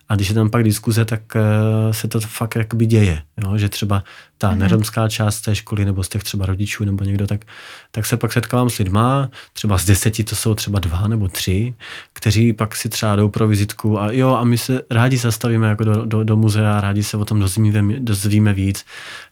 a 0.10 0.16
když 0.16 0.30
je 0.30 0.36
tam 0.36 0.50
pak 0.50 0.64
diskuze, 0.64 1.06
tak 1.06 1.22
uh, 1.36 1.92
se 1.92 2.08
to 2.08 2.20
fakt 2.20 2.56
jakoby 2.56 2.86
děje, 2.86 3.22
jo? 3.44 3.58
že 3.58 3.70
třeba 3.70 4.04
ta 4.38 4.52
mm-hmm. 4.52 4.58
neromská 4.58 5.10
část 5.10 5.42
té 5.42 5.56
školy 5.56 5.86
nebo 5.86 6.04
z 6.04 6.10
těch 6.10 6.24
třeba 6.24 6.46
rodičů 6.46 6.86
nebo 6.86 7.04
někdo, 7.04 7.28
tak, 7.28 7.46
tak 7.92 8.06
se 8.06 8.18
pak 8.18 8.34
setkávám 8.34 8.70
s 8.70 8.78
lidma, 8.78 9.30
třeba 9.54 9.78
z 9.78 9.86
deseti 9.86 10.24
to 10.24 10.36
jsou 10.36 10.56
třeba 10.56 10.80
dva 10.80 11.08
nebo 11.08 11.28
tři, 11.28 11.74
kteří 12.14 12.54
pak 12.54 12.76
si 12.76 12.90
třeba 12.90 13.16
jdou 13.16 13.30
pro 13.30 13.48
vizitku 13.48 14.00
a 14.00 14.12
jo 14.12 14.30
a 14.30 14.44
my 14.44 14.58
se 14.58 14.82
rádi 14.90 15.18
zastavíme 15.18 15.68
jako 15.68 15.84
do, 15.84 16.06
do, 16.06 16.24
do 16.24 16.38
muzea, 16.38 16.82
rádi 16.82 17.04
se 17.04 17.18
o 17.18 17.26
tom 17.26 17.40
dozvíme, 17.40 18.00
dozvíme 18.00 18.54
víc, 18.54 18.86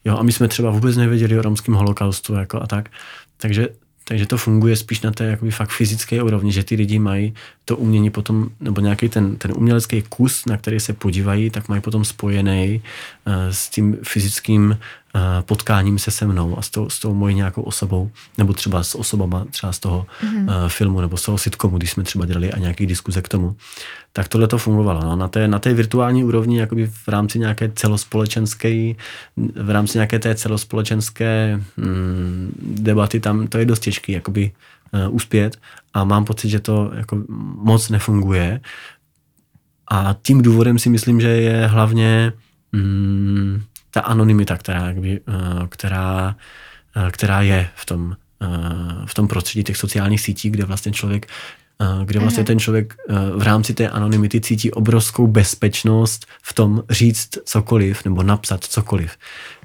jo 0.06 0.18
a 0.18 0.24
my 0.24 0.32
jsme 0.32 0.48
třeba 0.48 0.72
vůbec 0.72 0.98
nevěděli 0.98 1.40
o 1.40 1.42
romském 1.42 1.76
holokaustu 1.76 2.34
jako 2.34 2.62
a 2.62 2.68
tak, 2.68 2.90
takže 3.38 3.68
takže 4.08 4.26
to 4.26 4.38
funguje 4.38 4.76
spíš 4.76 5.02
na 5.02 5.12
té 5.12 5.26
jakoby 5.26 5.52
fakt 5.52 5.70
fyzické 5.70 6.24
úrovni, 6.24 6.52
že 6.52 6.64
ty 6.64 6.76
lidi 6.76 7.00
mají 7.00 7.34
to 7.66 7.78
umění 7.78 8.10
potom, 8.10 8.50
nebo 8.60 8.82
nějaký 8.82 9.10
ten, 9.10 9.36
ten 9.36 9.54
umělecký 9.56 10.02
kus, 10.02 10.46
na 10.46 10.58
který 10.58 10.80
se 10.80 10.94
podívají, 10.94 11.50
tak 11.50 11.70
mají 11.70 11.82
potom 11.82 12.06
spojený 12.06 12.82
uh, 13.28 13.34
s 13.50 13.70
tím 13.70 13.98
fyzickým 14.04 14.70
uh, 14.70 15.22
potkáním 15.42 16.00
se 16.00 16.12
se 16.12 16.28
mnou 16.28 16.58
a 16.58 16.62
s 16.62 16.70
tou, 16.70 16.90
s 16.90 17.00
tou 17.00 17.14
mojí 17.14 17.36
nějakou 17.36 17.62
osobou, 17.62 18.12
nebo 18.38 18.54
třeba 18.54 18.84
s 18.84 18.96
osobama 18.96 19.46
třeba 19.52 19.74
z 19.74 19.80
toho 19.80 20.06
mm-hmm. 20.24 20.64
uh, 20.64 20.70
filmu 20.70 21.02
nebo 21.02 21.18
z 21.18 21.24
toho 21.24 21.38
sitcomu, 21.38 21.78
když 21.78 21.92
jsme 21.92 22.04
třeba 22.04 22.26
dělali 22.26 22.52
a 22.52 22.60
nějaký 22.60 22.86
diskuze 22.86 23.22
k 23.22 23.30
tomu. 23.30 23.56
Tak 24.14 24.28
tohle 24.28 24.48
to 24.48 24.58
fungovalo. 24.58 25.02
No. 25.02 25.16
Na, 25.16 25.28
té, 25.28 25.48
na 25.48 25.60
té 25.60 25.74
virtuální 25.74 26.24
úrovni, 26.24 26.60
jakoby 26.60 26.88
v 26.88 27.08
rámci 27.08 27.40
nějaké 27.40 27.72
celospolečenské, 27.76 28.94
v 29.56 29.70
rámci 29.70 29.98
nějaké 29.98 30.20
té 30.20 30.36
celospolečenské 30.36 31.62
mm, 31.78 32.52
debaty, 32.60 33.20
tam 33.20 33.48
to 33.48 33.58
je 33.58 33.66
dost 33.66 33.80
těžký 33.80 34.12
jakoby 34.12 34.52
uh, 34.94 35.16
uspět 35.16 35.58
a 35.94 36.04
mám 36.04 36.26
pocit, 36.26 36.50
že 36.50 36.60
to 36.60 36.92
jako 36.96 37.24
moc 37.58 37.90
nefunguje. 37.90 38.62
A 39.92 40.16
tím 40.22 40.42
důvodem 40.42 40.80
si 40.80 40.90
myslím, 40.90 41.22
že 41.22 41.28
je 41.28 41.68
hlavně 41.68 42.34
mm, 42.72 43.62
ta 43.92 44.02
anonymita, 44.02 44.58
která, 44.58 44.88
jakby, 44.88 45.20
uh, 45.20 45.68
která, 45.68 46.36
uh, 46.98 47.10
která 47.10 47.42
je 47.42 47.70
v 47.76 47.86
tom, 47.86 48.16
uh, 48.42 49.06
v 49.06 49.14
tom 49.14 49.28
prostředí 49.28 49.64
těch 49.64 49.78
sociálních 49.78 50.22
sítí, 50.22 50.50
kde 50.50 50.66
vlastně 50.66 50.92
člověk 50.92 51.28
kde 52.06 52.20
vlastně 52.20 52.42
mhm. 52.42 52.48
ten 52.48 52.60
člověk 52.60 52.96
v 53.36 53.42
rámci 53.42 53.74
té 53.74 53.90
anonymity 53.90 54.42
cítí 54.42 54.72
obrovskou 54.72 55.28
bezpečnost 55.28 56.26
v 56.44 56.54
tom 56.54 56.84
říct 56.90 57.30
cokoliv 57.46 58.06
nebo 58.06 58.24
napsat 58.24 58.64
cokoliv. 58.64 59.18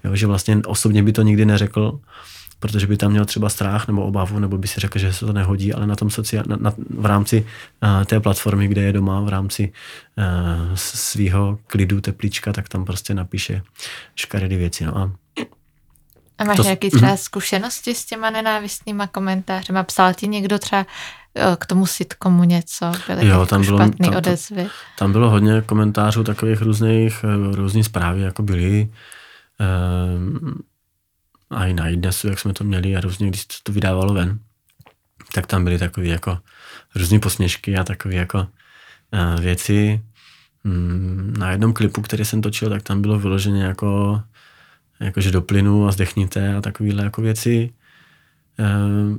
Jo, 0.04 0.16
že 0.16 0.26
vlastně 0.26 0.60
osobně 0.66 1.02
by 1.02 1.12
to 1.12 1.22
nikdy 1.22 1.46
neřekl, 1.46 2.00
protože 2.58 2.86
by 2.86 2.96
tam 2.96 3.10
měl 3.10 3.24
třeba 3.24 3.48
strach 3.48 3.88
nebo 3.88 4.02
obavu, 4.04 4.38
nebo 4.38 4.58
by 4.58 4.68
si 4.68 4.80
řekl, 4.80 4.98
že 4.98 5.12
se 5.12 5.26
to 5.26 5.32
nehodí, 5.32 5.74
ale 5.74 5.86
na 5.86 5.96
tom 5.96 6.10
sociál, 6.10 6.44
na, 6.48 6.56
na, 6.60 6.72
v 6.90 7.06
rámci 7.06 7.46
uh, 7.82 8.04
té 8.04 8.20
platformy, 8.20 8.68
kde 8.68 8.82
je 8.82 8.92
doma, 8.92 9.20
v 9.20 9.28
rámci 9.28 9.72
uh, 10.18 10.74
svého 10.74 11.58
klidu, 11.66 12.00
teplíčka, 12.00 12.52
tak 12.52 12.68
tam 12.68 12.84
prostě 12.84 13.14
napíše 13.14 13.62
škaredý 14.14 14.56
věci. 14.56 14.84
No 14.84 14.98
a 14.98 15.12
a 16.38 16.44
máš 16.44 16.56
to, 16.56 16.62
nějaké 16.62 16.90
třeba 16.90 17.10
mm. 17.10 17.16
zkušenosti 17.16 17.94
s 17.94 18.04
těma 18.04 18.30
nenávistnýma 18.30 19.06
komentáři? 19.06 19.72
Psal 19.82 20.14
ti 20.14 20.28
někdo 20.28 20.58
třeba 20.58 20.86
eh, 21.34 21.56
k 21.58 21.66
tomu 21.66 21.86
sitcomu 21.86 22.44
něco? 22.44 22.92
Byly 23.06 23.26
jo, 23.26 23.46
tam 23.46 23.64
bylo, 23.64 23.78
tam, 23.78 23.92
odezvy? 24.16 24.68
Tam 24.98 25.12
bylo 25.12 25.30
hodně 25.30 25.62
komentářů 25.66 26.24
takových 26.24 26.62
různých, 26.62 27.24
různých 27.52 27.86
zprávy, 27.86 28.20
jako 28.20 28.42
byly. 28.42 28.88
A 31.50 31.66
i 31.66 31.74
na 31.74 31.88
iDnesu, 31.88 32.28
jak 32.28 32.38
jsme 32.38 32.52
to 32.52 32.64
měli 32.64 32.96
a 32.96 33.00
různě, 33.00 33.28
když 33.28 33.46
to 33.62 33.72
vydávalo 33.72 34.14
ven, 34.14 34.38
tak 35.32 35.46
tam 35.46 35.64
byly 35.64 35.78
takové 35.78 36.06
jako 36.06 36.38
různé 36.94 37.18
posměšky 37.18 37.76
a 37.76 37.84
takové 37.84 38.14
jako 38.14 38.38
uh, 38.38 39.40
věci. 39.40 40.02
Mm, 40.64 41.34
na 41.38 41.50
jednom 41.50 41.72
klipu, 41.72 42.02
který 42.02 42.24
jsem 42.24 42.42
točil, 42.42 42.70
tak 42.70 42.82
tam 42.82 43.02
bylo 43.02 43.18
vyloženě 43.18 43.62
jako, 43.62 44.22
jako 45.00 45.20
že 45.20 45.30
do 45.30 45.42
plynu 45.42 45.86
a 45.88 45.92
zdechněte 45.92 46.54
a 46.54 46.60
takovéhle 46.60 47.04
jako 47.04 47.22
věci. 47.22 47.72
Uh, 48.58 49.18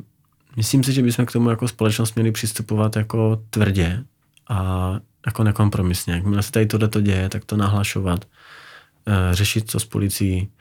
myslím 0.57 0.83
si, 0.83 0.93
že 0.93 1.01
bychom 1.01 1.25
k 1.25 1.31
tomu 1.31 1.49
jako 1.49 1.67
společnost 1.67 2.15
měli 2.15 2.31
přistupovat 2.31 2.95
jako 2.95 3.43
tvrdě 3.49 4.03
a 4.49 4.99
jako 5.25 5.43
nekompromisně. 5.43 6.13
Jakmile 6.13 6.43
se 6.43 6.51
tady 6.51 6.65
tohle 6.65 6.87
to 6.87 7.01
děje, 7.01 7.29
tak 7.29 7.45
to 7.45 7.57
nahlašovat, 7.57 8.25
uh, 9.07 9.13
řešit 9.31 9.71
to 9.71 9.79
s 9.79 9.85
policií, 9.85 10.51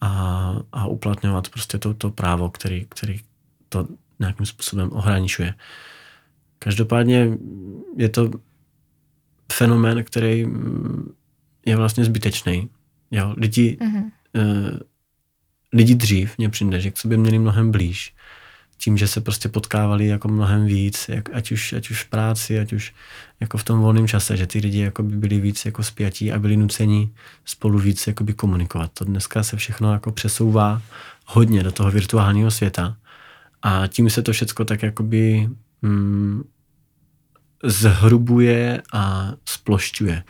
a, 0.00 0.54
a 0.72 0.86
uplatňovat 0.86 1.48
prostě 1.48 1.78
to, 1.78 1.94
to 1.94 2.10
právo, 2.10 2.50
který, 2.50 2.86
který 2.88 3.20
to 3.68 3.88
nějakým 4.18 4.46
způsobem 4.46 4.90
ohraničuje. 4.92 5.54
Každopádně 6.58 7.38
je 7.96 8.08
to 8.08 8.30
fenomén, 9.52 10.04
který 10.04 10.46
je 11.66 11.76
vlastně 11.76 12.04
zbytečný. 12.04 12.70
Jo, 13.10 13.34
lidi, 13.36 13.78
mm-hmm. 13.80 14.10
uh, 14.34 14.78
lidi 15.72 15.94
dřív, 15.94 16.38
mě 16.38 16.48
přijde, 16.48 16.80
že 16.80 16.90
k 16.90 16.96
sobě 16.96 17.18
měli 17.18 17.38
mnohem 17.38 17.70
blíž. 17.70 18.14
Tím, 18.82 18.96
že 18.96 19.08
se 19.08 19.20
prostě 19.20 19.48
potkávali 19.48 20.06
jako 20.06 20.28
mnohem 20.28 20.66
víc, 20.66 21.08
jak, 21.08 21.34
ať, 21.34 21.52
už, 21.52 21.72
ať 21.72 21.90
už 21.90 22.04
v 22.04 22.08
práci, 22.08 22.60
ať 22.60 22.72
už 22.72 22.94
jako 23.40 23.58
v 23.58 23.64
tom 23.64 23.80
volném 23.80 24.08
čase, 24.08 24.36
že 24.36 24.46
ty 24.46 24.58
lidi 24.58 24.78
jako 24.78 25.02
by 25.02 25.16
byli 25.16 25.40
víc 25.40 25.64
jako 25.64 25.82
spjatí 25.82 26.32
a 26.32 26.38
byli 26.38 26.56
nuceni 26.56 27.10
spolu 27.44 27.78
víc 27.78 28.06
jako 28.06 28.24
by 28.24 28.34
komunikovat. 28.34 28.90
To 28.94 29.04
dneska 29.04 29.42
se 29.42 29.56
všechno 29.56 29.92
jako 29.92 30.12
přesouvá 30.12 30.82
hodně 31.26 31.62
do 31.62 31.72
toho 31.72 31.90
virtuálního 31.90 32.50
světa 32.50 32.96
a 33.62 33.86
tím 33.86 34.10
se 34.10 34.22
to 34.22 34.32
všechno 34.32 34.64
tak 34.64 34.82
jakoby 34.82 35.48
mm, 35.82 36.42
zhrubuje 37.64 38.82
a 38.92 39.32
splošťuje. 39.44 40.24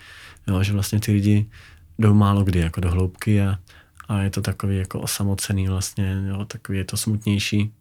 Jo, 0.49 0.63
že 0.63 0.73
vlastně 0.73 1.01
ty 1.01 1.13
lidi 1.13 1.51
jdou 1.99 2.15
málo 2.15 2.45
kdy 2.45 2.59
jako 2.59 2.81
do 2.81 2.91
hloubky 2.91 3.43
a, 3.43 3.59
a 4.09 4.23
je 4.23 4.31
to 4.31 4.43
takový 4.43 4.79
jako 4.79 5.01
osamocený 5.01 5.69
vlastně, 5.69 6.25
jo, 6.29 6.45
takový 6.45 6.79
je 6.79 6.85
to 6.85 6.97
smutnější. 6.97 7.73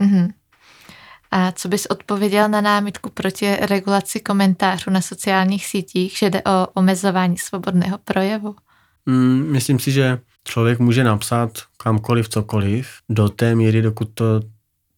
Mm-hmm. 0.00 0.32
A 1.30 1.52
co 1.52 1.68
bys 1.68 1.86
odpověděl 1.86 2.48
na 2.48 2.60
námitku 2.60 3.10
proti 3.10 3.56
regulaci 3.56 4.20
komentářů 4.20 4.90
na 4.90 5.00
sociálních 5.00 5.66
sítích, 5.66 6.16
že 6.18 6.30
jde 6.30 6.42
o 6.42 6.66
omezování 6.74 7.38
svobodného 7.38 7.98
projevu? 7.98 8.56
Mm, 9.06 9.52
myslím 9.52 9.78
si, 9.78 9.92
že 9.92 10.18
člověk 10.44 10.78
může 10.78 11.04
napsat 11.04 11.58
kamkoliv, 11.76 12.28
cokoliv, 12.28 12.88
do 13.08 13.28
té 13.28 13.54
míry, 13.54 13.82
dokud 13.82 14.08
to 14.14 14.40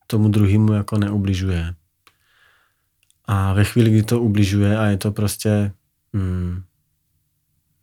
tomu 0.06 0.28
druhému 0.28 0.72
jako 0.72 0.98
neubližuje. 0.98 1.74
A 3.24 3.52
ve 3.52 3.64
chvíli, 3.64 3.90
kdy 3.90 4.02
to 4.02 4.20
ubližuje 4.20 4.78
a 4.78 4.84
je 4.84 4.96
to 4.96 5.12
prostě 5.12 5.72
mm, 6.12 6.62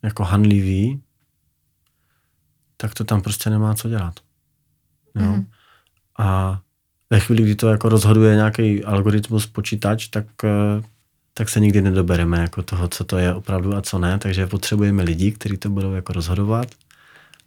jako 0.03 0.23
hanlivý, 0.23 1.01
tak 2.77 2.93
to 2.93 3.03
tam 3.03 3.21
prostě 3.21 3.49
nemá 3.49 3.73
co 3.73 3.89
dělat. 3.89 4.19
Jo? 5.15 5.31
Mm. 5.31 5.45
A 6.19 6.61
ve 7.09 7.19
chvíli, 7.19 7.43
kdy 7.43 7.55
to 7.55 7.69
jako 7.69 7.89
rozhoduje 7.89 8.35
nějaký 8.35 8.83
algoritmus, 8.83 9.47
počítač, 9.47 10.07
tak, 10.07 10.25
eh, 10.43 10.83
tak 11.33 11.49
se 11.49 11.59
nikdy 11.59 11.81
nedobereme 11.81 12.39
jako 12.39 12.63
toho, 12.63 12.87
co 12.87 13.03
to 13.03 13.17
je 13.17 13.33
opravdu 13.33 13.75
a 13.75 13.81
co 13.81 13.99
ne. 13.99 14.19
Takže 14.19 14.47
potřebujeme 14.47 15.03
lidi, 15.03 15.31
kteří 15.31 15.57
to 15.57 15.69
budou 15.69 15.93
jako 15.93 16.13
rozhodovat 16.13 16.67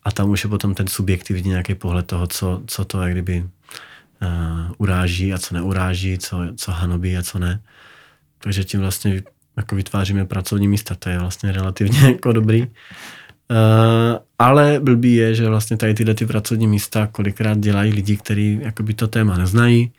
a 0.05 0.11
tam 0.11 0.31
už 0.31 0.45
je 0.45 0.51
potom 0.51 0.75
ten 0.75 0.87
subjektivní 0.87 1.51
nějaký 1.51 1.75
pohled 1.75 2.07
toho, 2.07 2.27
co, 2.27 2.63
co 2.67 2.85
to 2.85 3.03
jak 3.03 3.13
kdyby 3.13 3.41
uh, 4.23 4.29
uráží 4.79 5.35
a 5.35 5.39
co 5.39 5.55
neuráží, 5.55 6.19
co, 6.19 6.41
co 6.57 6.73
hanobí 6.73 7.17
a 7.17 7.23
co 7.23 7.39
ne. 7.39 7.61
Takže 8.39 8.65
tím 8.65 8.81
vlastně 8.81 9.23
jako 9.57 9.77
vytváříme 9.77 10.25
pracovní 10.25 10.69
místa, 10.69 10.95
to 10.95 11.09
je 11.09 11.19
vlastně 11.19 11.53
relativně 11.53 12.01
jako 12.09 12.33
dobrý. 12.33 12.67
Uh, 13.51 14.19
ale 14.39 14.81
blbý 14.83 15.15
je, 15.15 15.35
že 15.35 15.49
vlastně 15.49 15.77
tady 15.77 15.95
tyhle 15.95 16.15
ty 16.15 16.27
pracovní 16.27 16.67
místa 16.67 17.07
kolikrát 17.07 17.59
dělají 17.59 17.93
lidi, 17.93 18.17
kteří 18.17 18.59
jakoby 18.63 18.95
to 18.95 19.09
téma 19.09 19.37
neznají, 19.39 19.93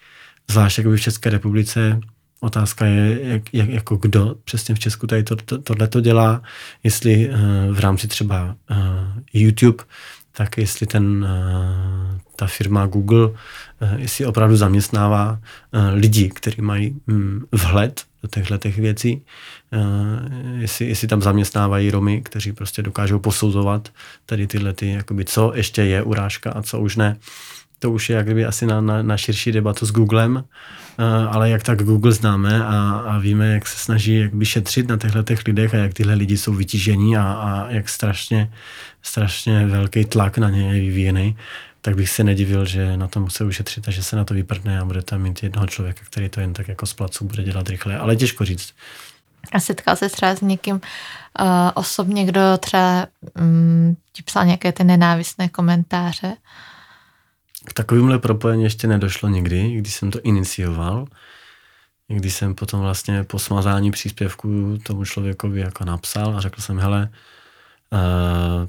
zvlášť 0.51 0.77
jakoby 0.77 0.98
v 0.98 1.01
České 1.01 1.29
republice. 1.29 2.00
Otázka 2.39 2.86
je, 2.86 3.20
jak, 3.24 3.53
jak, 3.53 3.70
jako 3.70 3.96
kdo 3.96 4.36
přesně 4.44 4.75
v 4.75 4.79
Česku 4.79 5.08
tady 5.08 5.24
to, 5.24 5.36
to, 5.36 5.58
tohle 5.58 5.88
to 5.88 6.01
dělá, 6.01 6.41
jestli 6.84 7.29
uh, 7.29 7.75
v 7.75 7.79
rámci 7.79 8.08
třeba 8.08 8.56
uh, 8.72 8.77
YouTube, 9.34 9.84
tak 10.32 10.58
jestli 10.58 10.88
ten, 10.88 11.24
uh, 11.24 12.20
ta 12.36 12.48
firma 12.48 12.86
Google, 12.86 13.27
uh, 13.27 13.36
jestli 13.98 14.25
opravdu 14.25 14.56
zaměstnává 14.56 15.32
uh, 15.32 15.79
lidi, 15.94 16.29
kteří 16.29 16.62
mají 16.62 16.96
um, 17.08 17.46
vhled 17.51 18.08
do 18.23 18.29
těchto 18.29 18.57
těch 18.57 18.77
věcí, 18.77 19.21
uh, 19.73 20.61
jestli, 20.61 20.85
jestli 20.88 21.07
tam 21.07 21.21
zaměstnávají 21.21 21.91
Romy, 21.91 22.21
kteří 22.21 22.51
prostě 22.51 22.81
dokážou 22.81 23.19
posuzovat 23.19 23.89
tady 24.25 24.47
tyhle 24.47 24.73
ty, 24.73 24.91
jakoby, 24.91 25.25
co 25.25 25.51
ještě 25.55 25.81
je 25.81 26.03
urážka 26.03 26.51
a 26.51 26.61
co 26.61 26.79
už 26.79 26.95
ne. 26.95 27.17
To 27.79 27.91
už 27.91 28.09
je 28.09 28.15
jak 28.15 28.25
kdyby 28.25 28.45
asi 28.45 28.65
na, 28.65 28.81
na, 28.81 29.01
na 29.01 29.17
širší 29.17 29.51
debatu 29.51 29.85
s 29.85 29.91
Googlem, 29.91 30.35
uh, 30.35 30.43
ale 31.29 31.49
jak 31.49 31.63
tak 31.63 31.83
Google 31.83 32.11
známe 32.11 32.63
a, 32.63 33.03
a 33.07 33.17
víme, 33.17 33.53
jak 33.53 33.67
se 33.67 33.77
snaží 33.77 34.15
jakby 34.15 34.46
šetřit 34.46 34.87
na 34.87 34.98
těchto 34.98 35.24
těch 35.24 35.48
lidech 35.48 35.74
a 35.74 35.77
jak 35.77 35.94
tyhle 35.94 36.13
lidi 36.13 36.37
jsou 36.37 36.53
vytížení 36.53 37.17
a, 37.17 37.24
a 37.24 37.70
jak 37.70 37.89
strašně, 37.89 38.51
strašně 39.01 39.65
velký 39.65 40.05
tlak 40.05 40.37
na 40.37 40.50
ně 40.50 40.74
je 40.74 40.81
vyvíjený, 40.81 41.35
tak 41.81 41.96
bych 41.96 42.09
se 42.09 42.24
nedivil, 42.24 42.65
že 42.65 42.98
na 42.98 43.07
to 43.07 43.20
musí 43.20 43.44
ušetřit 43.44 43.87
a 43.87 43.92
že 43.92 44.03
se 44.03 44.15
na 44.15 44.24
to 44.24 44.33
vyprdne 44.33 44.79
a 44.79 44.85
bude 44.85 45.01
tam 45.01 45.22
mít 45.22 45.44
jednoho 45.44 45.68
člověka, 45.68 46.01
který 46.05 46.29
to 46.29 46.39
jen 46.39 46.53
tak 46.53 46.68
jako 46.68 46.85
z 46.85 46.94
placu 46.94 47.25
bude 47.25 47.44
dělat 47.44 47.70
rychle. 47.70 47.98
Ale 47.98 48.15
těžko 48.15 48.46
říct. 48.46 48.74
A 49.51 49.59
setkal 49.59 49.96
se 49.96 50.09
třeba 50.09 50.35
s 50.35 50.42
někým 50.42 50.75
uh, 50.75 50.81
osobně, 51.74 52.25
kdo 52.25 52.42
třeba 52.57 53.07
um, 53.42 53.98
ti 54.13 54.24
psal 54.24 54.46
nějaké 54.46 54.72
ty 54.72 54.83
nenávistné 54.83 55.50
komentáře? 55.50 56.35
K 57.65 57.74
takovémhle 57.74 58.20
propojení 58.20 58.63
ještě 58.63 58.87
nedošlo 58.87 59.29
nikdy, 59.29 59.75
když 59.75 59.94
jsem 59.94 60.11
to 60.11 60.22
inicioval. 60.22 61.07
Když 62.07 62.33
jsem 62.33 62.55
potom 62.55 62.79
vlastně 62.79 63.24
po 63.24 63.39
smazání 63.39 63.92
příspěvku 63.92 64.77
tomu 64.83 65.05
člověkovi 65.05 65.59
jako 65.59 65.85
napsal 65.85 66.37
a 66.37 66.42
řekl 66.42 66.61
jsem, 66.61 66.79
hele, 66.79 67.09
uh, 67.94 68.68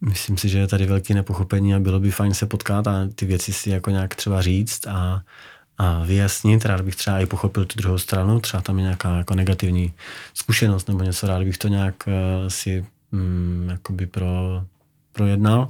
myslím 0.00 0.36
si, 0.36 0.48
že 0.48 0.58
je 0.58 0.66
tady 0.66 0.86
velké 0.86 1.14
nepochopení 1.14 1.74
a 1.74 1.78
bylo 1.78 2.00
by 2.00 2.10
fajn 2.10 2.34
se 2.34 2.46
potkat 2.46 2.86
a 2.86 3.08
ty 3.14 3.26
věci 3.26 3.52
si 3.52 3.70
jako 3.70 3.90
nějak 3.90 4.14
třeba 4.14 4.42
říct 4.42 4.86
a, 4.86 5.22
a 5.78 6.04
vyjasnit. 6.04 6.64
Rád 6.64 6.80
bych 6.80 6.96
třeba 6.96 7.20
i 7.20 7.26
pochopil 7.26 7.64
tu 7.64 7.76
druhou 7.76 7.98
stranu, 7.98 8.40
třeba 8.40 8.62
tam 8.62 8.78
je 8.78 8.82
nějaká 8.82 9.16
jako 9.16 9.34
negativní 9.34 9.92
zkušenost 10.34 10.88
nebo 10.88 11.04
něco, 11.04 11.26
rád 11.26 11.42
bych 11.42 11.58
to 11.58 11.68
nějak 11.68 11.94
uh, 12.06 12.12
si 12.48 12.86
um, 13.10 13.68
jakoby 13.70 14.06
pro, 14.06 14.64
projednal. 15.12 15.68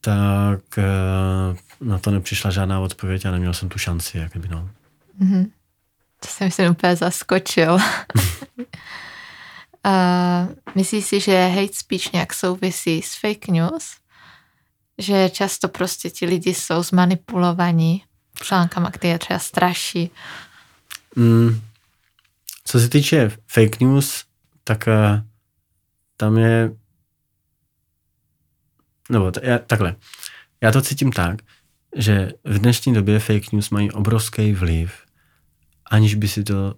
Tak 0.00 0.60
uh, 0.78 1.56
na 1.88 1.98
to 1.98 2.10
nepřišla 2.10 2.50
žádná 2.50 2.80
odpověď 2.80 3.26
a 3.26 3.30
neměl 3.30 3.54
jsem 3.54 3.68
tu 3.68 3.78
šanci, 3.78 4.18
jakoby 4.18 4.48
no. 4.48 4.70
Mm-hmm. 5.22 5.46
To 6.20 6.28
jsem 6.28 6.50
si 6.50 6.68
úplně 6.68 6.96
zaskočil. 6.96 7.78
Uh, 9.86 10.54
myslíš 10.74 11.04
si, 11.04 11.20
že 11.20 11.46
hate 11.46 11.72
speech 11.72 12.12
nějak 12.12 12.34
souvisí 12.34 13.02
s 13.02 13.14
fake 13.20 13.48
news? 13.48 13.96
Že 14.98 15.30
často 15.30 15.68
prostě 15.68 16.10
ti 16.10 16.26
lidi 16.26 16.54
jsou 16.54 16.82
zmanipulovaní 16.82 18.04
článkama, 18.42 18.90
které 18.90 19.18
třeba 19.18 19.38
straší? 19.38 20.10
Mm, 21.16 21.60
co 22.64 22.80
se 22.80 22.88
týče 22.88 23.30
fake 23.46 23.80
news, 23.80 24.24
tak 24.64 24.86
uh, 24.86 25.20
tam 26.16 26.38
je 26.38 26.70
nebo 29.10 29.30
t- 29.30 29.40
já, 29.42 29.58
takhle. 29.58 29.96
Já 30.60 30.72
to 30.72 30.82
cítím 30.82 31.12
tak, 31.12 31.42
že 31.96 32.32
v 32.44 32.58
dnešní 32.58 32.94
době 32.94 33.18
fake 33.18 33.52
news 33.52 33.70
mají 33.70 33.90
obrovský 33.90 34.52
vliv, 34.52 34.92
aniž 35.90 36.14
by 36.14 36.28
si 36.28 36.44
to 36.44 36.74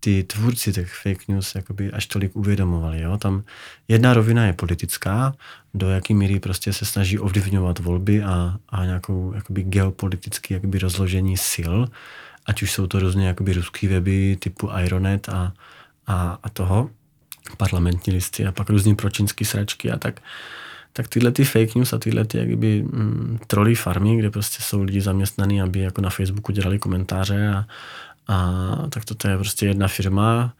ty 0.00 0.24
tvůrci 0.24 0.72
těch 0.72 0.94
fake 0.94 1.28
news 1.28 1.54
jakoby 1.54 1.92
až 1.92 2.06
tolik 2.06 2.36
uvědomovali. 2.36 3.00
Jo? 3.00 3.18
Tam 3.18 3.42
jedna 3.88 4.14
rovina 4.14 4.46
je 4.46 4.52
politická, 4.52 5.34
do 5.74 5.90
jaký 5.90 6.14
míry 6.14 6.40
prostě 6.40 6.72
se 6.72 6.84
snaží 6.84 7.18
ovlivňovat 7.18 7.78
volby 7.78 8.22
a, 8.22 8.56
a 8.68 8.84
nějakou 8.84 9.32
jakoby 9.34 9.62
geopolitický 9.62 10.54
jakoby 10.54 10.78
rozložení 10.78 11.36
sil, 11.50 11.74
ať 12.46 12.62
už 12.62 12.72
jsou 12.72 12.86
to 12.86 13.00
různě 13.00 13.26
jakoby 13.26 13.52
ruský 13.52 13.86
weby 13.88 14.36
typu 14.40 14.70
Ironet 14.84 15.28
a, 15.28 15.52
a, 16.06 16.38
a 16.42 16.48
toho, 16.48 16.90
parlamentní 17.56 18.12
listy 18.12 18.46
a 18.46 18.52
pak 18.52 18.70
různý 18.70 18.96
pročínský 18.96 19.44
sračky 19.44 19.90
a 19.90 19.98
tak 19.98 20.20
tak 20.92 21.08
tyhle 21.08 21.32
ty 21.32 21.44
fake 21.44 21.74
news 21.74 21.92
a 21.92 21.98
tyhle 21.98 22.24
ty 22.24 22.38
jakoby 22.38 22.82
mm, 22.82 23.38
trollí 23.46 23.74
farmy, 23.74 24.16
kde 24.16 24.30
prostě 24.30 24.62
jsou 24.62 24.82
lidi 24.82 25.00
zaměstnaní, 25.00 25.62
aby 25.62 25.80
jako 25.80 26.00
na 26.00 26.10
Facebooku 26.10 26.52
dělali 26.52 26.78
komentáře 26.78 27.48
a, 27.48 27.64
a 28.28 28.76
tak 28.88 29.04
toto 29.04 29.28
je 29.28 29.36
prostě 29.36 29.66
jedna 29.66 29.88
firma, 29.88 30.54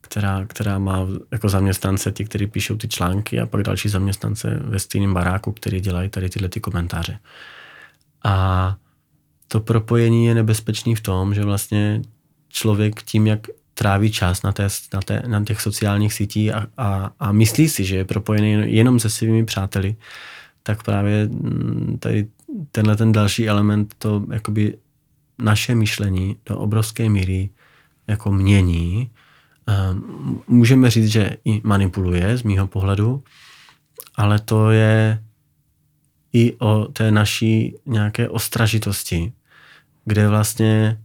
která, 0.00 0.44
která 0.46 0.78
má 0.78 1.06
jako 1.32 1.48
zaměstnance 1.48 2.12
ti, 2.12 2.24
kteří 2.24 2.46
píšou 2.46 2.76
ty 2.76 2.88
články 2.88 3.40
a 3.40 3.46
pak 3.46 3.62
další 3.62 3.88
zaměstnance 3.88 4.60
ve 4.64 4.78
stejném 4.78 5.14
baráku, 5.14 5.52
který 5.52 5.80
dělají 5.80 6.08
tady 6.08 6.28
tyhle 6.28 6.48
ty 6.48 6.60
komentáře. 6.60 7.18
A 8.24 8.76
to 9.48 9.60
propojení 9.60 10.26
je 10.26 10.34
nebezpečný 10.34 10.94
v 10.94 11.00
tom, 11.00 11.34
že 11.34 11.44
vlastně 11.44 12.02
člověk 12.48 13.02
tím, 13.02 13.26
jak 13.26 13.46
tráví 13.74 14.12
čas 14.12 14.42
na, 14.42 14.52
té, 14.52 14.68
na, 14.94 15.00
té, 15.00 15.22
na 15.26 15.44
těch 15.44 15.60
sociálních 15.60 16.12
sítích 16.12 16.54
a, 16.54 16.66
a, 16.76 17.10
a 17.20 17.32
myslí 17.32 17.68
si, 17.68 17.84
že 17.84 17.96
je 17.96 18.04
propojený 18.04 18.74
jenom 18.74 19.00
se 19.00 19.10
svými 19.10 19.44
přáteli, 19.44 19.96
tak 20.62 20.82
právě 20.82 21.26
mm, 21.26 21.96
tady 22.00 22.26
tenhle 22.72 22.96
ten 22.96 23.12
další 23.12 23.48
element 23.48 23.94
to 23.98 24.24
jakoby 24.32 24.78
naše 25.38 25.74
myšlení 25.74 26.36
do 26.46 26.58
obrovské 26.58 27.08
míry 27.08 27.50
jako 28.06 28.32
mění. 28.32 29.10
Ehm, 29.66 30.42
můžeme 30.48 30.90
říct, 30.90 31.08
že 31.08 31.36
i 31.44 31.60
manipuluje 31.64 32.36
z 32.36 32.42
mýho 32.42 32.66
pohledu, 32.66 33.24
ale 34.14 34.38
to 34.38 34.70
je 34.70 35.24
i 36.32 36.56
o 36.58 36.84
té 36.84 37.10
naší 37.10 37.76
nějaké 37.86 38.28
ostražitosti, 38.28 39.32
kde 40.04 40.28
vlastně 40.28 41.00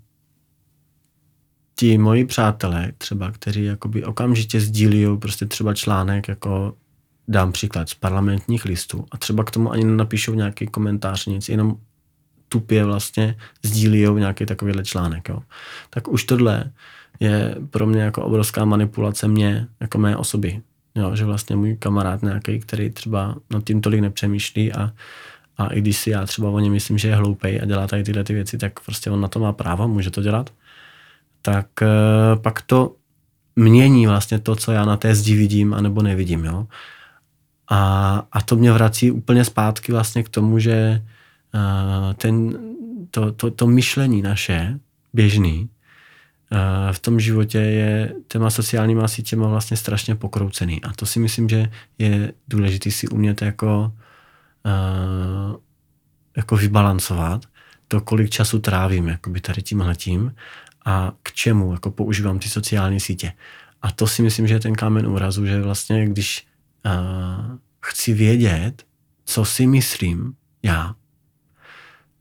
ti 1.75 1.97
moji 1.97 2.25
přátelé 2.25 2.91
třeba, 2.97 3.31
kteří 3.31 3.63
jakoby 3.63 4.03
okamžitě 4.03 4.59
sdílí 4.59 5.17
prostě 5.17 5.45
třeba 5.45 5.73
článek 5.73 6.27
jako 6.27 6.73
dám 7.27 7.51
příklad 7.51 7.89
z 7.89 7.93
parlamentních 7.93 8.65
listů 8.65 9.05
a 9.11 9.17
třeba 9.17 9.43
k 9.43 9.51
tomu 9.51 9.71
ani 9.71 9.83
nenapíšou 9.83 10.33
nějaký 10.33 10.67
komentář, 10.67 11.25
nic, 11.25 11.49
jenom 11.49 11.77
tupě 12.49 12.85
vlastně 12.85 13.35
sdílí 13.63 14.05
nějaký 14.13 14.45
takovýhle 14.45 14.83
článek. 14.83 15.29
Jo. 15.29 15.39
Tak 15.89 16.07
už 16.07 16.23
tohle 16.23 16.71
je 17.19 17.55
pro 17.69 17.85
mě 17.85 18.01
jako 18.01 18.23
obrovská 18.23 18.65
manipulace 18.65 19.27
mě, 19.27 19.67
jako 19.79 19.97
mé 19.97 20.17
osoby. 20.17 20.61
Jo, 20.95 21.15
že 21.15 21.25
vlastně 21.25 21.55
můj 21.55 21.77
kamarád 21.77 22.21
nějaký, 22.23 22.59
který 22.59 22.89
třeba 22.89 23.35
nad 23.51 23.63
tím 23.63 23.81
tolik 23.81 24.01
nepřemýšlí 24.01 24.73
a, 24.73 24.91
a 25.57 25.67
i 25.67 25.81
když 25.81 25.97
si 25.97 26.09
já 26.09 26.25
třeba 26.25 26.49
o 26.49 26.59
něm 26.59 26.73
myslím, 26.73 26.97
že 26.97 27.07
je 27.07 27.15
hloupej 27.15 27.59
a 27.63 27.65
dělá 27.65 27.87
tady 27.87 28.03
tyhle 28.03 28.23
ty 28.23 28.33
věci, 28.33 28.57
tak 28.57 28.79
prostě 28.79 29.11
on 29.11 29.21
na 29.21 29.27
to 29.27 29.39
má 29.39 29.53
právo, 29.53 29.87
může 29.87 30.11
to 30.11 30.21
dělat. 30.21 30.53
Tak 31.41 31.81
e, 31.81 31.87
pak 32.35 32.61
to 32.61 32.95
mění 33.55 34.07
vlastně 34.07 34.39
to, 34.39 34.55
co 34.55 34.71
já 34.71 34.85
na 34.85 34.97
té 34.97 35.15
zdi 35.15 35.35
vidím 35.35 35.73
anebo 35.73 36.01
nevidím. 36.01 36.45
Jo. 36.45 36.67
A, 37.69 38.23
a 38.31 38.41
to 38.41 38.55
mě 38.55 38.71
vrací 38.71 39.11
úplně 39.11 39.45
zpátky 39.45 39.91
vlastně 39.91 40.23
k 40.23 40.29
tomu, 40.29 40.59
že 40.59 41.03
ten, 42.15 42.57
to, 43.11 43.31
to, 43.31 43.51
to 43.51 43.67
myšlení 43.67 44.21
naše, 44.21 44.79
běžný, 45.13 45.69
v 46.91 46.99
tom 46.99 47.19
životě 47.19 47.57
je 47.57 48.13
těma 48.27 48.49
sociálníma 48.49 49.07
sítěma 49.07 49.47
vlastně 49.47 49.77
strašně 49.77 50.15
pokroucený. 50.15 50.83
A 50.83 50.93
to 50.93 51.05
si 51.05 51.19
myslím, 51.19 51.49
že 51.49 51.71
je 51.97 52.33
důležité 52.47 52.91
si 52.91 53.07
umět 53.07 53.41
jako, 53.41 53.93
jako 56.37 56.57
vybalancovat 56.57 57.45
to, 57.87 58.01
kolik 58.01 58.29
času 58.29 58.59
trávím 58.59 59.07
jakoby 59.07 59.41
tady 59.41 59.61
tímhletím 59.61 60.35
a 60.85 61.13
k 61.23 61.31
čemu 61.31 61.71
jako 61.71 61.91
používám 61.91 62.39
ty 62.39 62.49
sociální 62.49 62.99
sítě. 62.99 63.33
A 63.81 63.91
to 63.91 64.07
si 64.07 64.21
myslím, 64.21 64.47
že 64.47 64.53
je 64.53 64.59
ten 64.59 64.75
kámen 64.75 65.07
úrazu, 65.07 65.45
že 65.45 65.61
vlastně 65.61 66.07
když 66.07 66.47
chci 67.85 68.13
vědět, 68.13 68.85
co 69.25 69.45
si 69.45 69.67
myslím 69.67 70.33
já, 70.63 70.95